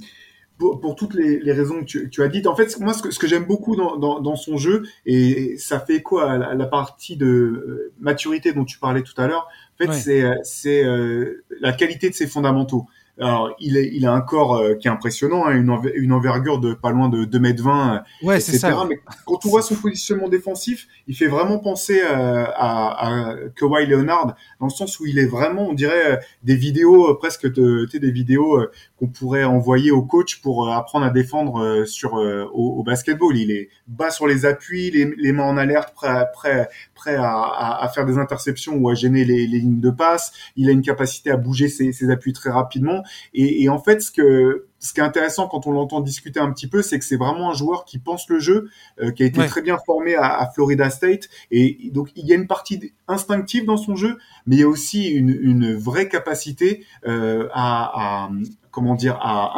[0.59, 2.47] pour, pour toutes les, les, raisons que tu, tu, as dites.
[2.47, 5.57] En fait, moi, ce que, ce que j'aime beaucoup dans, dans, dans, son jeu, et
[5.59, 9.49] ça fait quoi à la, partie de euh, maturité dont tu parlais tout à l'heure,
[9.81, 12.87] en fait, c'est, c'est euh, la qualité de ses fondamentaux.
[13.21, 16.59] Alors, il, est, il a un corps euh, qui est impressionnant, hein, une, une, envergure
[16.59, 18.59] de pas loin de 2m20, euh, ouais, etc.
[18.59, 23.35] Ça, Mais quand on voit son positionnement défensif, il fait vraiment penser euh, à, à
[23.55, 27.87] Kawhi Leonard, dans le sens où il est vraiment, on dirait, des vidéos presque de,
[27.93, 28.59] des vidéos
[28.99, 33.37] qu'on pourrait envoyer au coach pour apprendre à défendre sur au, au, basketball.
[33.37, 37.31] Il est bas sur les appuis, les, les mains en alerte, prêt, prêt, prêt à,
[37.31, 40.33] à, à, faire des interceptions ou à gêner les, les, lignes de passe.
[40.57, 43.03] Il a une capacité à bouger ses, ses appuis très rapidement.
[43.35, 46.51] Et, et, en fait, ce que ce qui est intéressant quand on l'entend discuter un
[46.53, 48.69] petit peu, c'est que c'est vraiment un joueur qui pense le jeu,
[49.01, 52.33] euh, qui a été très bien formé à, à, Florida State, et donc il y
[52.33, 56.09] a une partie instinctive dans son jeu, mais il y a aussi une, une vraie
[56.09, 58.31] capacité euh, à, à,
[58.73, 59.57] comment dire à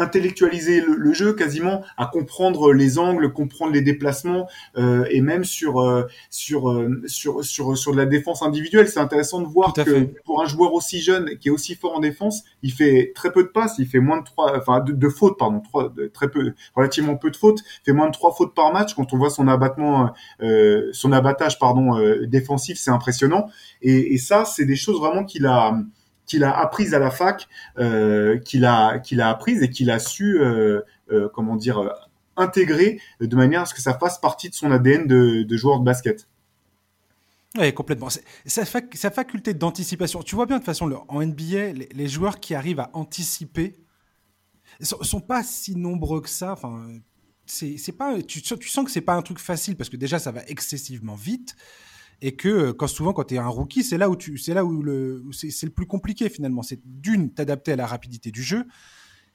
[0.00, 5.80] intellectualiser le, jeu quasiment, à comprendre les angles, comprendre les déplacements euh, et même sur
[5.80, 8.88] euh, sur euh, sur sur sur de la défense individuelle.
[8.88, 12.00] C'est intéressant de voir que pour un joueur aussi jeune qui est aussi fort en
[12.00, 15.38] défense, il fait très peu de passes, il fait moins de trois, enfin de, fautes
[15.38, 18.94] pardon, trois, très peu, relativement peu de fautes, fait moins de trois fautes par match.
[18.94, 20.12] Quand on voit son abattement,
[20.92, 23.48] son abattage pardon défensif, c'est impressionnant.
[23.82, 25.74] Et, et ça, c'est des choses vraiment qu'il a
[26.30, 29.98] qu'il a apprise à la fac, euh, qu'il a qu'il a apprise et qu'il a
[29.98, 31.92] su euh, euh, comment dire
[32.36, 35.84] intégrer de manière à ce que ça fasse partie de son ADN de, joueur de
[35.84, 36.28] basket.
[37.58, 38.08] Oui, complètement.
[38.10, 40.22] Sa, sa, faculté d'anticipation.
[40.22, 43.76] Tu vois bien de toute façon, en NBA, les, joueurs qui arrivent à anticiper
[44.80, 46.52] sont, sont pas si nombreux que ça.
[46.52, 46.86] Enfin,
[47.44, 48.22] c'est pas.
[48.22, 51.16] Tu, tu sens que c'est pas un truc facile parce que déjà ça va excessivement
[51.16, 51.56] vite
[52.22, 54.64] et que euh, quand souvent quand tu es un rookie, c'est là où c'est là
[54.64, 58.66] où le c'est le plus compliqué finalement, c'est d'une t'adapter à la rapidité du jeu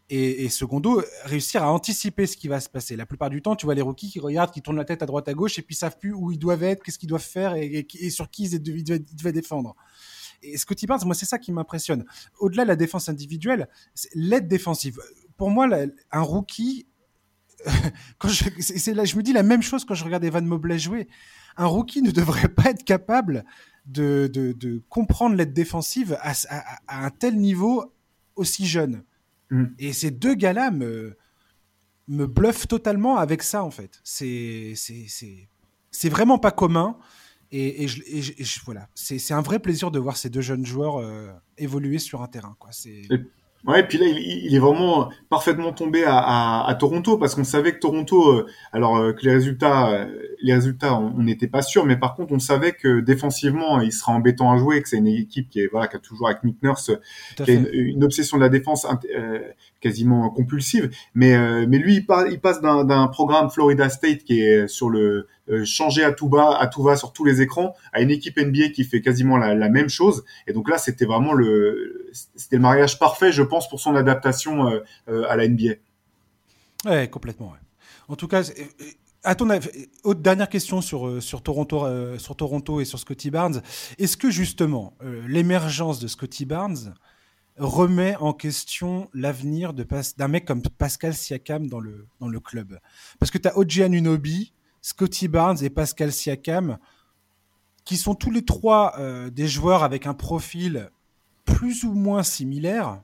[0.09, 2.95] et, et, secondo réussir à anticiper ce qui va se passer.
[2.95, 5.07] La plupart du temps, tu vois les rookies qui regardent, qui tournent la tête à
[5.07, 7.55] droite à gauche et puis savent plus où ils doivent être, qu'est-ce qu'ils doivent faire
[7.55, 9.75] et, et, sur qui ils, doivent, défendre.
[10.43, 12.05] Et ce que tu parles, moi c'est ça qui m'impressionne.
[12.39, 13.67] Au-delà de la défense individuelle,
[14.13, 14.99] l'aide défensive.
[15.37, 15.67] Pour moi,
[16.11, 16.85] un rookie
[18.19, 21.07] quand je, je me dis la même chose quand je regarde Evan Mobley jouer
[21.57, 23.45] un rookie ne devrait pas être capable
[23.85, 26.33] de, de, comprendre l'aide défensive à,
[26.87, 27.93] un tel niveau
[28.35, 29.03] aussi jeune.
[29.51, 29.65] Mm.
[29.79, 31.17] Et ces deux gars-là me,
[32.07, 34.01] me bluffent totalement avec ça, en fait.
[34.03, 34.73] C'est,
[36.05, 36.97] vraiment pas commun.
[37.51, 41.31] Et, et, je, voilà, c'est, un vrai plaisir de voir ces deux jeunes joueurs euh,
[41.57, 42.55] évoluer sur un terrain.
[42.59, 42.71] Quoi.
[42.71, 43.03] C'est...
[43.67, 47.33] Ouais, et puis là, il, il, est vraiment parfaitement tombé à, à, à Toronto parce
[47.33, 50.05] qu'on savait que Toronto, euh, alors euh, que les résultats, euh,
[50.41, 54.11] les résultats, on n'était pas sûr, mais par contre, on savait que défensivement, il sera
[54.11, 56.61] embêtant à jouer, que c'est une équipe qui est voilà, qui a toujours avec Nick
[56.61, 56.91] Nurse,
[57.37, 58.85] qui a une, une, obsession de la défense
[59.81, 60.91] quasiment compulsive.
[61.15, 61.35] Mais
[61.65, 65.27] mais lui, il, il passe d'un programme Florida State qui est sur le
[65.63, 68.69] changer à tout bas, à tout va sur tous les écrans, à une équipe NBA
[68.69, 70.23] qui fait quasiment la, la même chose.
[70.47, 72.04] Et donc là, c'était vraiment le,
[72.35, 75.75] c'était le mariage parfait, je pense pour son adaptation euh, euh, à la NBA.
[76.85, 77.53] Ouais, complètement.
[78.07, 78.63] En tout cas, euh,
[79.23, 79.47] à ton
[80.15, 83.61] dernière question sur, Toronto, et sur Scotty Barnes.
[83.97, 84.93] Est-ce que justement
[85.27, 86.93] l'émergence de Scotty Barnes
[87.57, 92.79] remet en question l'avenir d'un mec comme Pascal Siakam dans le, club?
[93.17, 94.53] Parce que tu as Oji Anunobi,
[94.83, 96.77] Scotty Barnes et Pascal Siakam,
[97.83, 98.95] qui sont tous les trois
[99.31, 100.91] des joueurs avec un profil
[101.45, 103.01] plus ou moins similaire.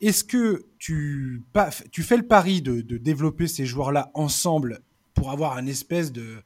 [0.00, 1.44] Est-ce que tu,
[1.90, 4.80] tu fais le pari de, de développer ces joueurs-là ensemble
[5.14, 6.42] pour avoir un espèce de,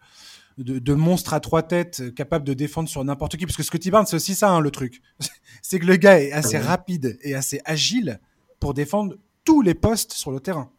[0.58, 3.46] de, monstre à trois têtes capable de défendre sur n'importe qui?
[3.46, 5.00] Parce que Scotty Barnes, c'est aussi ça hein, le truc.
[5.62, 8.20] c'est que le gars est assez rapide et assez agile
[8.60, 10.70] pour défendre tous les postes sur le terrain.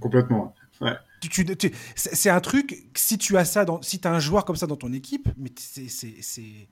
[0.00, 0.54] Complètement.
[0.80, 0.92] Ouais.
[1.20, 1.44] Tu,
[1.96, 4.68] c'est un truc, si tu as ça, dans, si tu as un joueur comme ça
[4.68, 6.68] dans ton équipe, mais c'est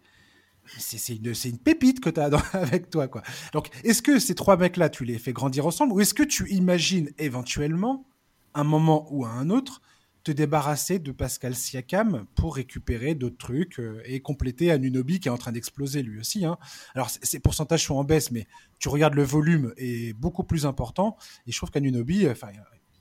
[0.79, 3.09] c'est une, pépite que tu as avec toi.
[3.09, 3.23] Quoi.
[3.53, 6.49] Donc, est-ce que ces trois mecs-là, tu les fais grandir ensemble ou est-ce que tu
[6.51, 8.07] imagines éventuellement,
[8.55, 9.83] un moment ou à un autre,
[10.25, 15.31] te débarrasser de Pascal Siakam pour récupérer d'autres trucs euh, et compléter Anunobi qui est
[15.31, 16.45] en train d'exploser lui aussi.
[16.45, 16.59] Hein?
[16.97, 18.49] Alors, ces pourcentages sont en baisse, mais
[18.81, 22.49] tu regardes le volume est beaucoup plus important et je trouve qu'Anunobi, enfin,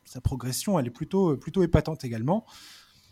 [0.04, 2.46] sa progression, elle est plutôt, plutôt épatante également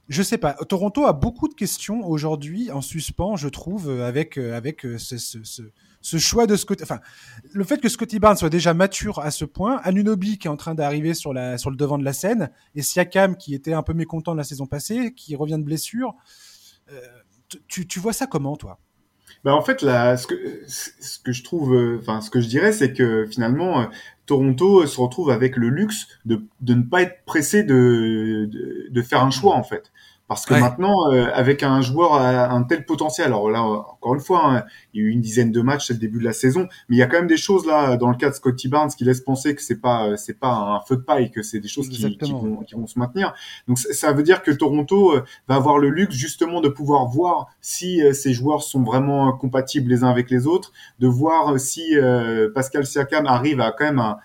[0.10, 0.54] je sais pas.
[0.68, 6.18] Toronto a beaucoup de questions aujourd'hui en suspens, je trouve, avec euh, avec euh, ce,
[6.18, 6.84] choix de Scotty.
[6.84, 7.00] Enfin,
[7.54, 10.58] le fait que Scotty Barnes soit déjà mature à ce point, Anunobi qui est en
[10.58, 13.94] train d'arriver sur sur le devant de la scène, et Siakam qui était un peu
[13.94, 16.16] mécontent de la saison passée, qui revient de blessure.
[16.92, 17.00] Euh,
[17.70, 18.80] tu, tu vois ça comment, toi?
[19.46, 20.36] Bah en fait, là, ce que,
[20.68, 23.90] ce que je trouve, enfin, ce que je dirais, c'est que finalement,
[24.26, 28.50] Toronto se retrouve avec le luxe de, de ne pas être pressé de,
[28.90, 29.92] de, faire un choix, en fait.
[30.28, 34.22] Parce que maintenant, euh, avec un joueur à un tel potentiel, alors là, encore une
[34.22, 34.64] fois, hein,
[34.94, 36.96] il y a eu une dizaine de matchs, c'est le début de la saison, mais
[36.96, 39.04] il y a quand même des choses là, dans le cas de Scotty Barnes, qui
[39.04, 41.90] laissent penser que c'est pas, c'est pas un feu de paille, que c'est des choses
[41.90, 43.34] qui, qui, vont, qui, vont, se maintenir.
[43.68, 47.48] Donc ça veut dire que Toronto euh, va avoir le luxe justement de pouvoir voir
[47.60, 51.96] si euh, ces joueurs sont vraiment compatibles les uns avec les autres, de voir si
[52.56, 54.20] Pascal Siakam arrive à quand même à,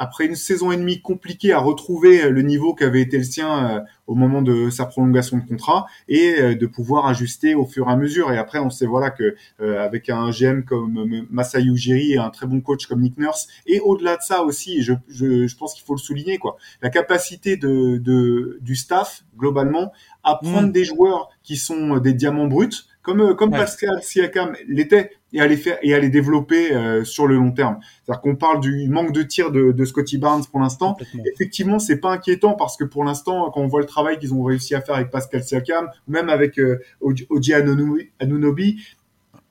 [0.00, 3.68] après une saison et demie compliquée à retrouver euh, le niveau qu'avait été le sien
[3.68, 7.86] euh, au moment de sa prolongation de contrat et euh, de pouvoir ajuster au fur
[7.86, 8.32] et à mesure.
[8.32, 12.46] Et après, on sait voilà que avec un GM comme Masai Ujiri et un très
[12.46, 15.84] bon coach comme Nick Nurse et au-delà de ça aussi, je, je, je pense qu'il
[15.84, 19.92] faut le souligner quoi, la capacité de, de du staff globalement
[20.24, 20.72] à prendre mmh.
[20.72, 25.46] des joueurs qui sont des diamants bruts comme euh, comme Pascal Siakam l'était et à
[25.46, 27.78] les faire et à les développer euh, sur le long terme.
[28.04, 30.96] C'est-à-dire qu'on parle du manque de tir de, de Scotty Barnes pour l'instant.
[31.32, 34.42] Effectivement, c'est pas inquiétant parce que pour l'instant, quand on voit le travail qu'ils ont
[34.42, 38.80] réussi à faire avec Pascal Siakam, même avec euh, Oji Anunobi,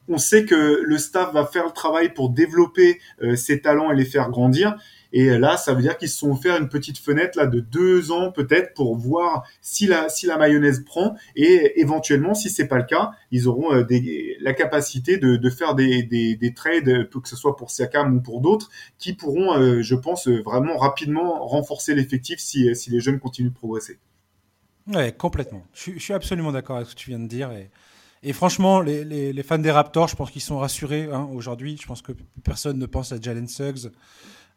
[0.09, 3.95] on sait que le staff va faire le travail pour développer euh, ses talents et
[3.95, 4.75] les faire grandir.
[5.11, 8.11] Et là, ça veut dire qu'ils se sont offert une petite fenêtre là de deux
[8.11, 12.77] ans peut-être pour voir si la si la mayonnaise prend et éventuellement, si c'est pas
[12.77, 13.85] le cas, ils auront euh,
[14.41, 18.21] la capacité de, de faire des, des, des trades, que ce soit pour Siakam ou
[18.21, 23.19] pour d'autres, qui pourront, euh, je pense, vraiment rapidement renforcer l'effectif si si les jeunes
[23.19, 23.97] continuent de progresser.
[24.87, 25.63] Ouais, complètement.
[25.73, 27.69] Je, suis absolument d'accord avec ce que tu viens de dire et.
[28.33, 31.77] Franchement, les, les, les, fans des Raptors, je pense qu'ils sont rassurés hein, aujourd'hui.
[31.81, 32.11] Je pense que
[32.43, 33.91] personne ne pense à Jalen Suggs.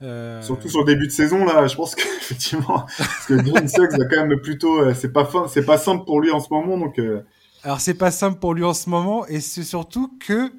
[0.02, 0.42] Euh...
[0.42, 4.04] Surtout sur le début de saison là, je pense qu'effectivement, parce que Green Suggs a
[4.04, 6.76] quand même plutôt, euh, c'est pas fin, c'est pas simple pour lui en ce moment,
[6.76, 6.98] donc.
[6.98, 7.22] Euh...
[7.62, 10.52] Alors c'est pas simple pour lui en ce moment, et c'est surtout que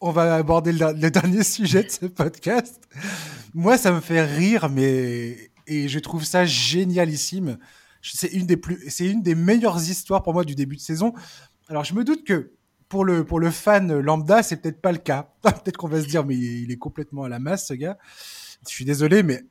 [0.00, 2.80] on va aborder le, le, dernier sujet de ce podcast.
[3.52, 7.58] Moi, ça me fait rire, mais et je trouve ça génialissime.
[8.02, 11.14] C'est une des plus, c'est une des meilleures histoires pour moi du début de saison.
[11.68, 12.52] Alors je me doute que
[12.88, 15.30] pour le pour le fan lambda, c'est peut-être pas le cas.
[15.42, 17.98] peut-être qu'on va se dire mais il est complètement à la masse ce gars.
[18.66, 19.42] Je suis désolé, mais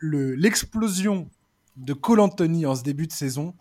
[0.00, 1.28] l'explosion
[1.76, 3.54] de Cole Anthony en ce début de saison.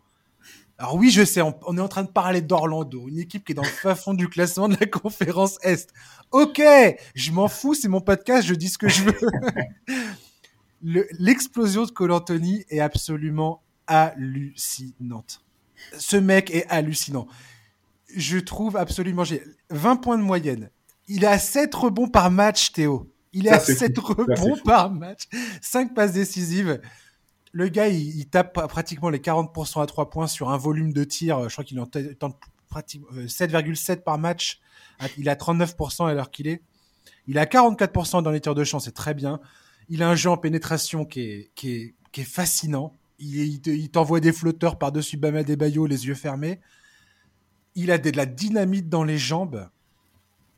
[0.77, 3.55] Alors oui, je sais, on, est en train de parler d'Orlando, une équipe qui est
[3.55, 5.91] dans le fin fond du classement de la conférence Est.
[6.31, 6.61] Ok,
[7.15, 9.19] je m'en fous, c'est mon podcast, je dis ce que je veux.
[11.19, 15.43] L'explosion de Cole Anthony est absolument hallucinante.
[15.97, 17.27] Ce mec est hallucinant.
[18.15, 19.25] Je trouve absolument...
[19.25, 20.69] J'ai 20 points de moyenne.
[21.09, 23.11] Il a 7 rebonds par match, Théo.
[23.33, 25.23] Il est à 7 rebonds par match,
[25.61, 26.81] 5 passes décisives.
[27.51, 31.49] Le gars, il, tape pratiquement les 40% à 3 points sur un volume de tir.
[31.49, 32.37] Je crois qu'il en tente
[32.71, 34.59] 7,7 euh, par match.
[35.17, 36.61] Il a 39% à l'heure qu'il est.
[37.27, 39.39] Il a 44% dans les tirs de champ, c'est très bien.
[39.89, 42.95] Il a un jeu en pénétration qui est, qui est, qui est fascinant.
[43.19, 46.59] Il, il t'envoie des flotteurs par-dessus Bama des Bayo, les yeux fermés.
[47.75, 49.69] Il a de la dynamite dans les jambes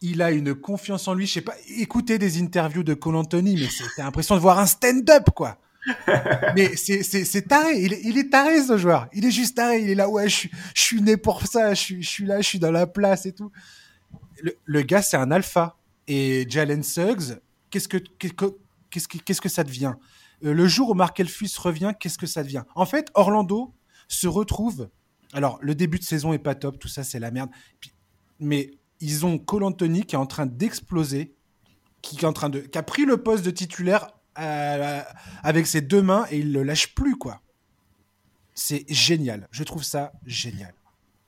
[0.02, 1.28] il a une confiance en lui.
[1.28, 4.66] Je sais pas, écoutez des interviews de Cole Anthony, mais c'était l'impression de voir un
[4.66, 5.58] stand-up, quoi.
[6.56, 7.82] mais c'est, taré.
[7.82, 9.08] Il est, il est taré, ce joueur.
[9.14, 9.82] Il est juste taré.
[9.82, 11.74] Il est là, ouais, je suis, je suis né pour ça.
[11.74, 13.52] Je suis, je suis là, je suis dans la place et tout.
[14.42, 15.78] Le, le gars, c'est un alpha.
[16.08, 17.40] Et Jalen Suggs,
[17.70, 18.34] qu'est-ce que, qu'est-ce
[19.08, 19.94] que, qu'est-ce que ça devient?
[20.44, 22.64] Euh, Le jour où Mark Elfus revient, qu'est-ce que ça devient?
[22.76, 23.74] En fait, Orlando
[24.08, 24.90] se retrouve.
[25.34, 27.50] Alors, le début de saison est pas top, tout ça, c'est la merde.
[28.40, 28.72] mais
[29.02, 31.36] ils ont Cole Anthony qui est en train d'exploser,
[32.02, 34.08] qui, est en train de, qui a pris le poste de titulaire
[34.40, 35.02] euh,
[35.44, 37.42] avec ses deux mains et il le lâche plus, quoi.
[38.54, 39.48] C'est génial.
[39.52, 40.74] Je trouve ça génial.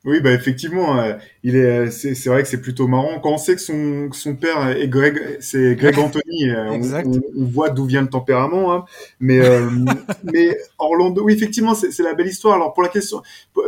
[0.05, 1.13] Oui, bah effectivement, euh,
[1.43, 4.09] il est, euh, c'est, c'est vrai que c'est plutôt marrant quand on sait que son,
[4.11, 6.49] son père est Greg, c'est Greg Anthony.
[6.49, 8.85] Euh, on, on, voit d'où vient le tempérament, hein,
[9.21, 9.39] mais
[10.25, 12.55] mais Orlando, oui, effectivement, c'est, c'est la belle histoire.
[12.55, 13.21] Alors pour la question,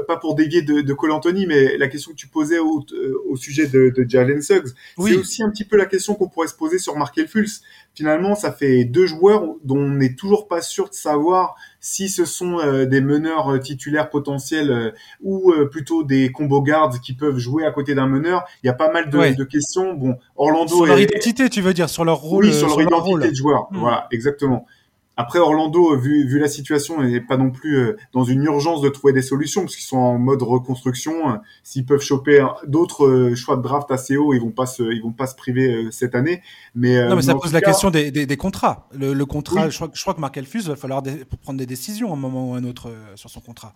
[0.08, 2.86] pas pour dévier de, de Cole Anthony, mais la question que tu posais au,
[3.30, 4.70] au sujet de, de Jalen Suggs,
[5.00, 7.62] c'est aussi un petit peu la question qu'on pourrait se poser sur Mark Elfulls.
[7.94, 12.26] Finalement, ça fait deux joueurs dont on n'est toujours pas sûr de savoir si ce
[12.26, 17.38] sont euh, des meneurs euh, titulaires potentiels euh, ou plutôt des combo guards qui peuvent
[17.38, 19.94] jouer à côté d'un meneur, il y a pas mal de, de questions.
[19.94, 22.46] Bon, Orlando sur leur identité, tu veux dire, sur leur rôle.
[22.46, 23.68] Oui, sur leur identité de joueur.
[23.72, 23.78] Hmm.
[23.78, 24.66] Voilà, exactement.
[25.18, 28.90] Après Orlando, vu, vu la situation, n'est pas non plus euh, dans une urgence de
[28.90, 31.30] trouver des solutions parce qu'ils sont en mode reconstruction.
[31.30, 34.84] Euh, s'ils peuvent choper d'autres euh, choix de draft assez haut, ils vont pas se,
[34.84, 36.42] ils vont pas se priver cette année.
[36.76, 38.90] Mais non, mais ça pose la question des, des, des, contrats.
[38.94, 41.02] Le, le contrat, je, crois, je, crois, que Marc Elfus va falloir
[41.42, 43.74] prendre des décisions à un moment ou à un autre sur son contrat.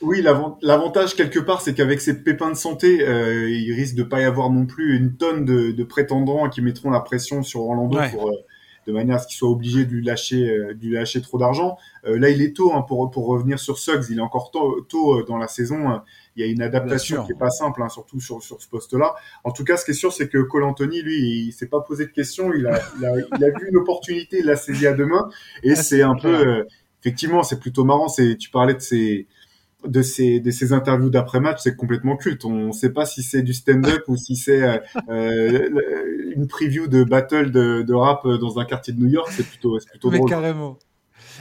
[0.00, 0.22] Oui,
[0.62, 4.50] l'avantage quelque part, c'est qu'avec ces pépins de santé, il risque de pas y avoir
[4.50, 8.30] non plus une tonne de, de prétendants qui mettront la pression sur Orlando pour
[8.88, 11.36] de manière à ce qu'il soit obligé de lui lâcher, euh, de lui lâcher trop
[11.36, 11.76] d'argent.
[12.06, 14.04] Euh, là, il est tôt hein, pour, pour revenir sur Suggs.
[14.08, 16.00] Il est encore tôt, tôt euh, dans la saison.
[16.34, 19.14] Il y a une adaptation qui est pas simple, hein, surtout sur, sur ce poste-là.
[19.44, 21.82] En tout cas, ce qui est sûr, c'est que Cole Anthony, lui, il s'est pas
[21.82, 22.50] posé de questions.
[22.54, 25.28] Il a, il a, il a vu une opportunité, il l'a saisi à deux mains.
[25.62, 26.64] Et c'est un peu,
[27.02, 28.08] effectivement, c'est plutôt marrant.
[28.08, 29.26] C'est, tu parlais de ces,
[29.86, 32.44] de ces, de ces interviews d'après-match, c'est complètement culte.
[32.44, 35.68] On ne sait pas si c'est du stand-up ou si c'est euh,
[36.38, 39.28] une preview de battle de, de, rap dans un quartier de New York.
[39.30, 40.30] C'est plutôt, plutôt Mais drôle.
[40.30, 40.78] carrément.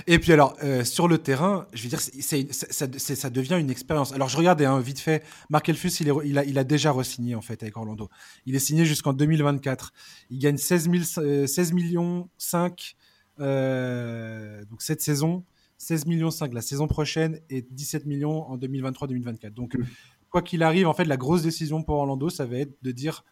[0.06, 3.72] Et puis alors, euh, sur le terrain, je veux dire, c'est, ça, ça, devient une
[3.72, 4.14] expérience.
[4.14, 6.92] Alors je regardais hein, vite fait, Mark Elfus, il, est, il, a, il a déjà
[6.92, 8.10] re-signé en fait avec Orlando.
[8.46, 9.94] Il est signé jusqu'en 2024.
[10.30, 12.96] Il gagne 16, 000, 16 millions 5,
[13.40, 15.44] euh, donc cette saison.
[15.80, 19.54] 16 millions 5 la saison prochaine et 17 millions en 2023-2024.
[19.54, 19.84] Donc, mmh.
[20.32, 23.24] quoi qu'il arrive, en fait, la grosse décision pour Orlando, ça va être de dire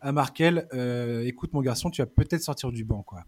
[0.00, 3.24] à Markel, euh, écoute mon garçon, tu vas peut-être sortir du banc, quoi.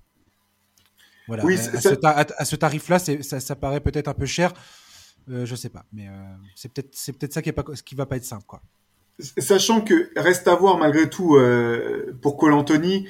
[1.27, 1.45] Voilà.
[1.45, 4.53] Oui, à, ce tarif-là, ça, ça, paraît peut-être un peu cher.
[5.29, 6.12] Euh, je sais pas, mais euh,
[6.57, 8.62] c'est peut-être c'est peut-être ça qui est pas qui va pas être simple, quoi.
[9.39, 13.07] Sachant que reste à voir malgré tout euh, pour Cole Anthony,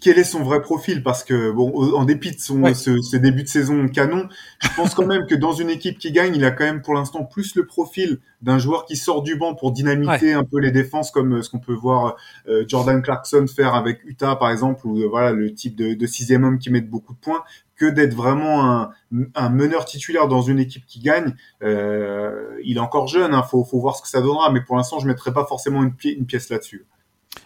[0.00, 1.02] quel est son vrai profil?
[1.02, 4.28] Parce que bon en dépit de son ce, début de saison canon
[4.60, 6.94] je pense quand même que dans une équipe qui gagne il a quand même pour
[6.94, 10.70] l'instant plus le profil d'un joueur qui sort du banc pour dynamiter un peu les
[10.70, 12.16] défenses comme euh, ce qu'on peut voir
[12.48, 16.06] euh, Jordan Clarkson faire avec Utah par exemple ou euh, voilà le type de, de
[16.06, 17.42] sixième homme qui met beaucoup de points
[17.76, 18.90] que d'être vraiment un,
[19.34, 23.80] un, meneur titulaire dans une équipe qui gagne il est encore jeune hein, faut, faut
[23.80, 26.50] voir ce que ça donnera mais pour l'instant je mettrai pas forcément une, une pièce
[26.50, 26.84] là-dessus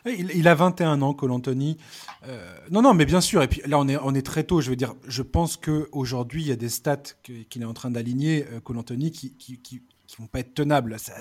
[0.07, 1.77] il, a 21 ans, Cole Anthony.
[2.27, 3.43] Euh, non, non, mais bien sûr.
[3.43, 4.61] Et puis là, on est, on est très tôt.
[4.61, 7.91] Je veux dire, je pense qu'aujourd'hui, il y a des stats qu'il est en train
[7.91, 9.81] d'aligner, euh, Cole Anthony, qui, qui, qui,
[10.19, 10.99] vont pas être tenables.
[10.99, 11.15] Ça,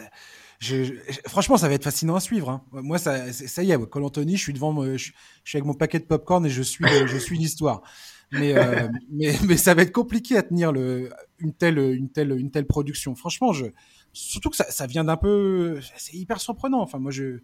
[0.60, 0.94] je,
[1.28, 2.50] franchement, ça va être fascinant à suivre.
[2.50, 2.62] Hein.
[2.72, 5.12] Moi, ça, ça y est, Cole Anthony, je suis devant, je, je,
[5.46, 7.84] suis avec mon paquet de popcorn et je suis, je suis l'histoire.
[8.32, 11.10] Mais, euh, mais, mais ça va être compliqué à tenir le,
[11.40, 13.16] une telle, une telle, une telle production.
[13.16, 13.68] Franchement, je,
[14.14, 16.82] surtout que ça, ça vient d'un peu, c'est hyper surprenant.
[16.82, 17.40] Enfin, moi, je,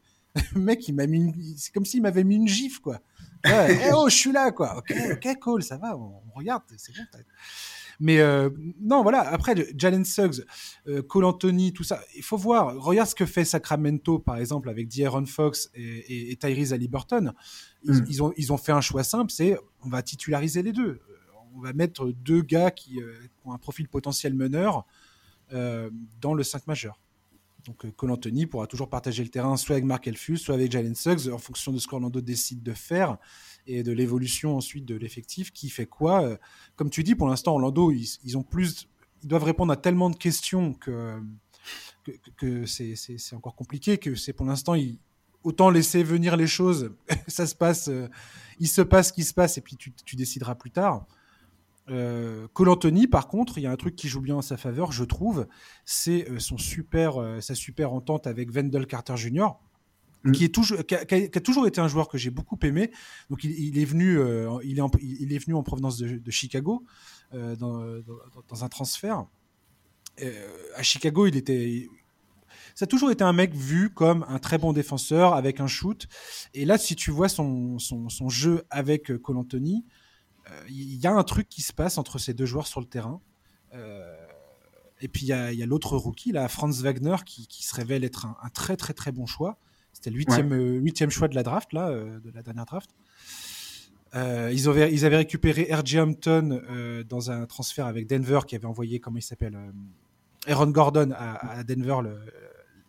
[0.53, 2.99] le mec, il m'a mis, c'est comme s'il m'avait mis une gifle, quoi.
[3.45, 4.77] Ouais, eh oh, je suis là, quoi.
[4.77, 7.03] Ok, ok, cool, ça va, on, regarde, c'est bon.
[7.99, 8.49] Mais euh,
[8.79, 9.21] non, voilà.
[9.21, 10.45] Après, Jalen Suggs,
[10.87, 12.75] euh, Cole Anthony, tout ça, il faut voir.
[12.75, 17.33] Regarde ce que fait Sacramento, par exemple, avec D'Aaron Fox et, et, et Tyrese Haliburton.
[17.83, 18.05] Ils, mm.
[18.07, 20.99] ils, ont, ils ont fait un choix simple, c'est on va titulariser les deux.
[21.55, 23.15] On va mettre deux gars qui, euh,
[23.45, 24.85] ont un profil potentiel meneur
[25.53, 25.89] euh,
[26.21, 26.99] dans le 5 majeur.
[27.67, 30.71] Donc euh, Cole Anthony pourra toujours partager le terrain soit avec Mark Elfus, soit avec
[30.71, 33.17] Jalen Suggs, en fonction de ce qu'Orlando décide de faire
[33.67, 36.23] et de l'évolution ensuite de l'effectif qui fait quoi.
[36.23, 36.37] Euh,
[36.75, 38.87] comme tu dis, pour l'instant, Orlando, ils, ont plus,
[39.23, 41.21] ils doivent répondre à tellement de questions que,
[42.37, 44.75] que, c'est encore compliqué, que c'est pour l'instant,
[45.43, 46.91] autant laisser venir les choses,
[47.27, 48.07] ça se passe, euh,
[48.59, 51.05] il se passe ce qui se passe et puis tu, tu décideras plus tard.
[51.89, 54.57] Euh, Cole Anthony, par contre, il y a un truc qui joue bien en sa
[54.57, 55.47] faveur, je trouve,
[55.85, 59.49] c'est euh, son super, euh, sa super entente avec Wendell Carter Jr.
[60.23, 60.31] Mm.
[60.31, 62.91] Qui, est toujours, qui, a, toujours été un joueur que j'ai beaucoup aimé.
[63.29, 66.31] Donc il, est venu, euh, il, est en, il est venu en provenance de, de
[66.31, 66.83] Chicago
[67.31, 68.01] dans, dans,
[68.47, 69.25] dans, un transfert.
[70.75, 71.87] à Chicago, il était,
[72.73, 76.07] ça a toujours été un mec vu comme un très bon défenseur avec un shoot.
[76.53, 79.85] Et là, si tu vois son, son, son jeu avec Cole Anthony,
[80.69, 83.21] il y a un truc qui se passe entre ces deux joueurs sur le terrain.
[83.73, 88.25] et puis il y a, l'autre rookie, là, Franz Wagner, qui, qui se révèle être
[88.25, 89.57] un, un, très très très bon choix.
[89.93, 92.91] C'était le huitième, huitième choix de la draft, là, de la dernière draft.
[94.15, 95.99] Euh, ils, avaient, ils, avaient, récupéré R.J.
[95.99, 100.71] Hampton euh, dans un transfert avec Denver qui avait envoyé, comment il s'appelle, euh, Aaron
[100.71, 102.19] Gordon à, à Denver le,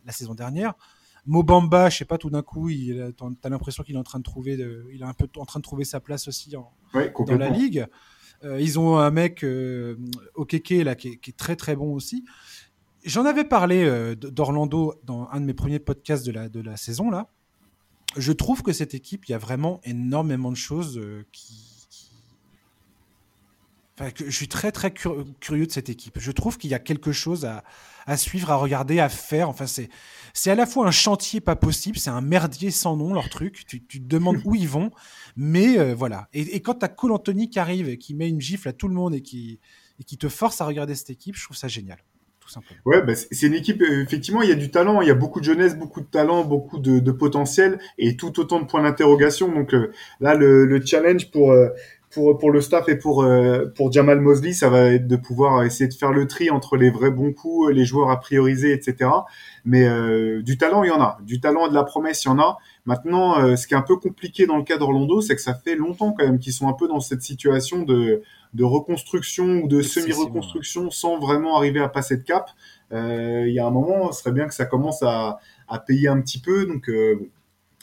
[0.07, 0.75] la saison dernière.
[1.29, 4.25] Mobamba, je sais pas, tout d'un coup, il, t'as l'impression qu'il est en train de
[4.25, 7.13] trouver, de, il est un peu en train de trouver sa place aussi en, ouais,
[7.27, 7.87] dans la ligue.
[8.45, 9.97] Euh, ils ont un mec euh,
[10.35, 12.25] Okeke là qui est, qui est, très très bon aussi.
[13.05, 16.77] J'en avais parlé euh, d'Orlando dans un de mes premiers podcasts de la de la
[16.77, 17.31] saison là
[18.17, 22.11] je trouve que cette équipe, il y a vraiment énormément de choses euh, qui, qui...
[23.95, 26.19] Enfin, que je suis très très cur curieux de cette équipe.
[26.19, 27.65] Je trouve qu'il y a quelque chose à,
[28.09, 29.49] à, suivre, à regarder, à faire.
[29.49, 29.89] Enfin, c'est
[30.35, 33.65] c'est à la fois un chantier pas possible, c'est un merdier sans nom leur truc.
[33.67, 34.91] Tu, tu te demandes où ils vont,
[35.37, 36.29] mais euh, voilà.
[36.33, 38.95] Et, quand t'as Cole Anthony qui arrive et qui met une gifle à tout le
[38.95, 39.61] monde et qui
[40.01, 41.99] et qui te force à regarder cette équipe, je trouve ça génial.
[42.87, 45.15] Ouais, bah, c'est une équipe, euh, effectivement, il y a du talent, il y a
[45.15, 49.53] beaucoup de jeunesse, beaucoup de talent, beaucoup de, potentiel et tout autant de points d'interrogation.
[49.53, 51.53] Donc euh, là, le, le, challenge pour,
[52.11, 53.27] pour, pour le staff et pour,
[53.75, 56.91] pour Jamal Mosley, ça va être de pouvoir essayer de faire le tri entre les
[56.91, 59.11] vrais bons coups, les joueurs à prioriser, etc.
[59.65, 59.87] Mais
[60.43, 61.19] du talent, il y en a.
[61.23, 62.57] Du talent et de la promesse, il y en a.
[62.87, 65.77] Maintenant, ce qui est un peu compliqué dans le cas d'Orlando, c'est que ça fait
[65.77, 68.23] longtemps quand même qu'ils sont un peu dans cette situation de
[68.55, 72.51] de reconstruction ou de semi-reconstruction sans vraiment arriver à passer de cap.
[72.93, 75.39] Euh, il y a un moment, ce serait bien que ça commence à,
[75.69, 76.67] à payer un petit peu.
[76.67, 77.31] Donc, euh,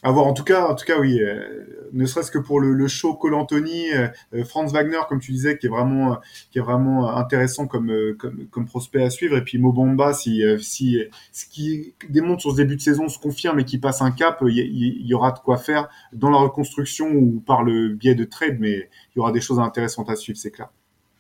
[0.06, 0.28] à voir.
[0.28, 1.20] En tout cas, en tout cas, oui.
[1.20, 5.32] Euh, ne serait-ce que pour le, le show Cole Anthony, euh, Franz Wagner, comme tu
[5.32, 6.18] disais, qui est vraiment,
[6.52, 9.36] qui est vraiment intéressant comme, comme, comme prospect à suivre.
[9.38, 11.00] Et puis Mobamba, si, si
[11.32, 14.44] ce qui démontre sur ce début de saison se confirme et qui passe un cap,
[14.46, 18.26] il y, y, aura de quoi faire dans la reconstruction ou par le biais de
[18.26, 18.58] trade.
[18.60, 20.70] Mais il y aura des choses intéressantes à suivre, c'est clair.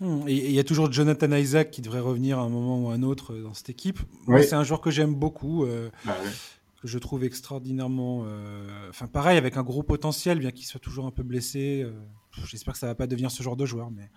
[0.01, 2.89] Hmm, et il y a toujours Jonathan Isaac qui devrait revenir à un moment ou
[2.89, 3.99] à un autre dans cette équipe.
[4.27, 6.17] C'est un joueur que j'aime beaucoup, euh, bah.
[6.85, 8.23] Que je trouve extraordinairement.
[8.25, 11.81] Euh, enfin, pareil, avec un gros potentiel, bien qu'il soit toujours un peu blessé.
[11.83, 11.91] Euh,
[12.45, 14.09] J'espère que ça va pas devenir ce genre de joueur, mais.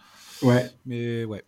[0.42, 0.70] Ouais.
[0.86, 1.44] Mais ouais.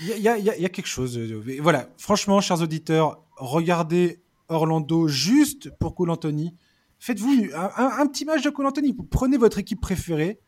[0.00, 1.18] Il y a, y, y a, quelque chose.
[1.60, 6.54] Voilà, franchement, chers auditeurs, regardez Orlando juste pour Cole Anthony.
[7.00, 8.94] Faites-vous un, un, un, petit match de Cole Anthony.
[9.10, 10.40] Prenez votre équipe préférée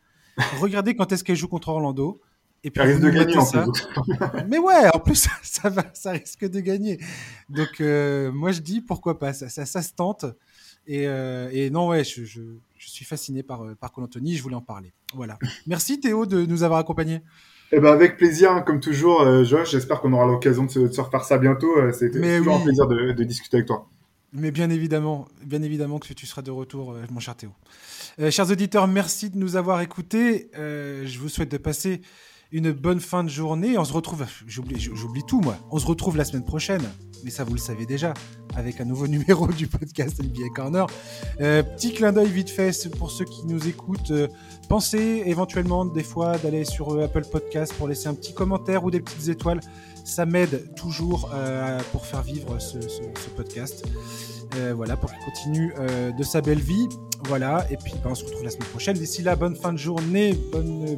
[0.59, 2.21] Regardez quand est-ce qu'elle joue contre Orlando.
[2.63, 3.65] Et puis, ça risque de gagner en ça.
[4.47, 6.99] Mais ouais, en plus, ça, va, ça risque de gagner.
[7.49, 9.33] Donc, euh, moi, je dis pourquoi pas.
[9.33, 10.25] Ça, ça, ça se tente.
[10.87, 12.41] Et, euh, et non, ouais, je, je,
[12.77, 14.35] je, suis fasciné par, euh, par Cole Anthony.
[14.35, 14.93] Je voulais en parler.
[15.13, 15.37] Voilà.
[15.67, 17.21] Merci Théo de nous avoir accompagnés.
[17.73, 19.71] Eh ben avec plaisir, hein, comme toujours, Josh.
[19.71, 21.73] J'espère qu'on aura l'occasion de, de, se refaire ça bientôt.
[21.93, 22.61] C'était toujours oui.
[22.61, 23.87] un plaisir de, de discuter avec toi.
[24.33, 27.51] Mais bien évidemment, bien évidemment que tu seras de retour, mon cher Théo.
[28.19, 30.49] Euh, chers auditeurs, merci de nous avoir écoutés.
[30.57, 32.01] Euh, je vous souhaite de passer
[32.51, 33.77] une bonne fin de journée.
[33.77, 35.57] On se retrouve, j'oublie, tout moi.
[35.71, 36.81] On se retrouve la semaine prochaine,
[37.23, 38.13] mais ça vous le savez déjà,
[38.55, 40.85] avec un nouveau numéro du podcast NBA Corner.
[41.39, 44.11] Euh, petit clin d'œil vite fait pour ceux qui nous écoutent.
[44.11, 44.27] Euh,
[44.67, 48.91] pensez éventuellement des fois d'aller sur euh, Apple Podcast pour laisser un petit commentaire ou
[48.91, 49.61] des petites étoiles.
[50.03, 52.77] Ça m'aide toujours euh, pour faire vivre ce,
[53.35, 53.85] podcast.
[54.57, 56.89] Euh, voilà, pour qu'il continue euh, de sa belle vie.
[57.25, 58.97] Voilà, et puis ben, on se retrouve la semaine prochaine.
[58.97, 60.33] D'ici là, bonne fin de journée,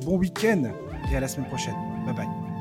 [0.06, 0.72] bon week-end,
[1.12, 1.76] et à la semaine prochaine.
[2.06, 2.53] Bye bye.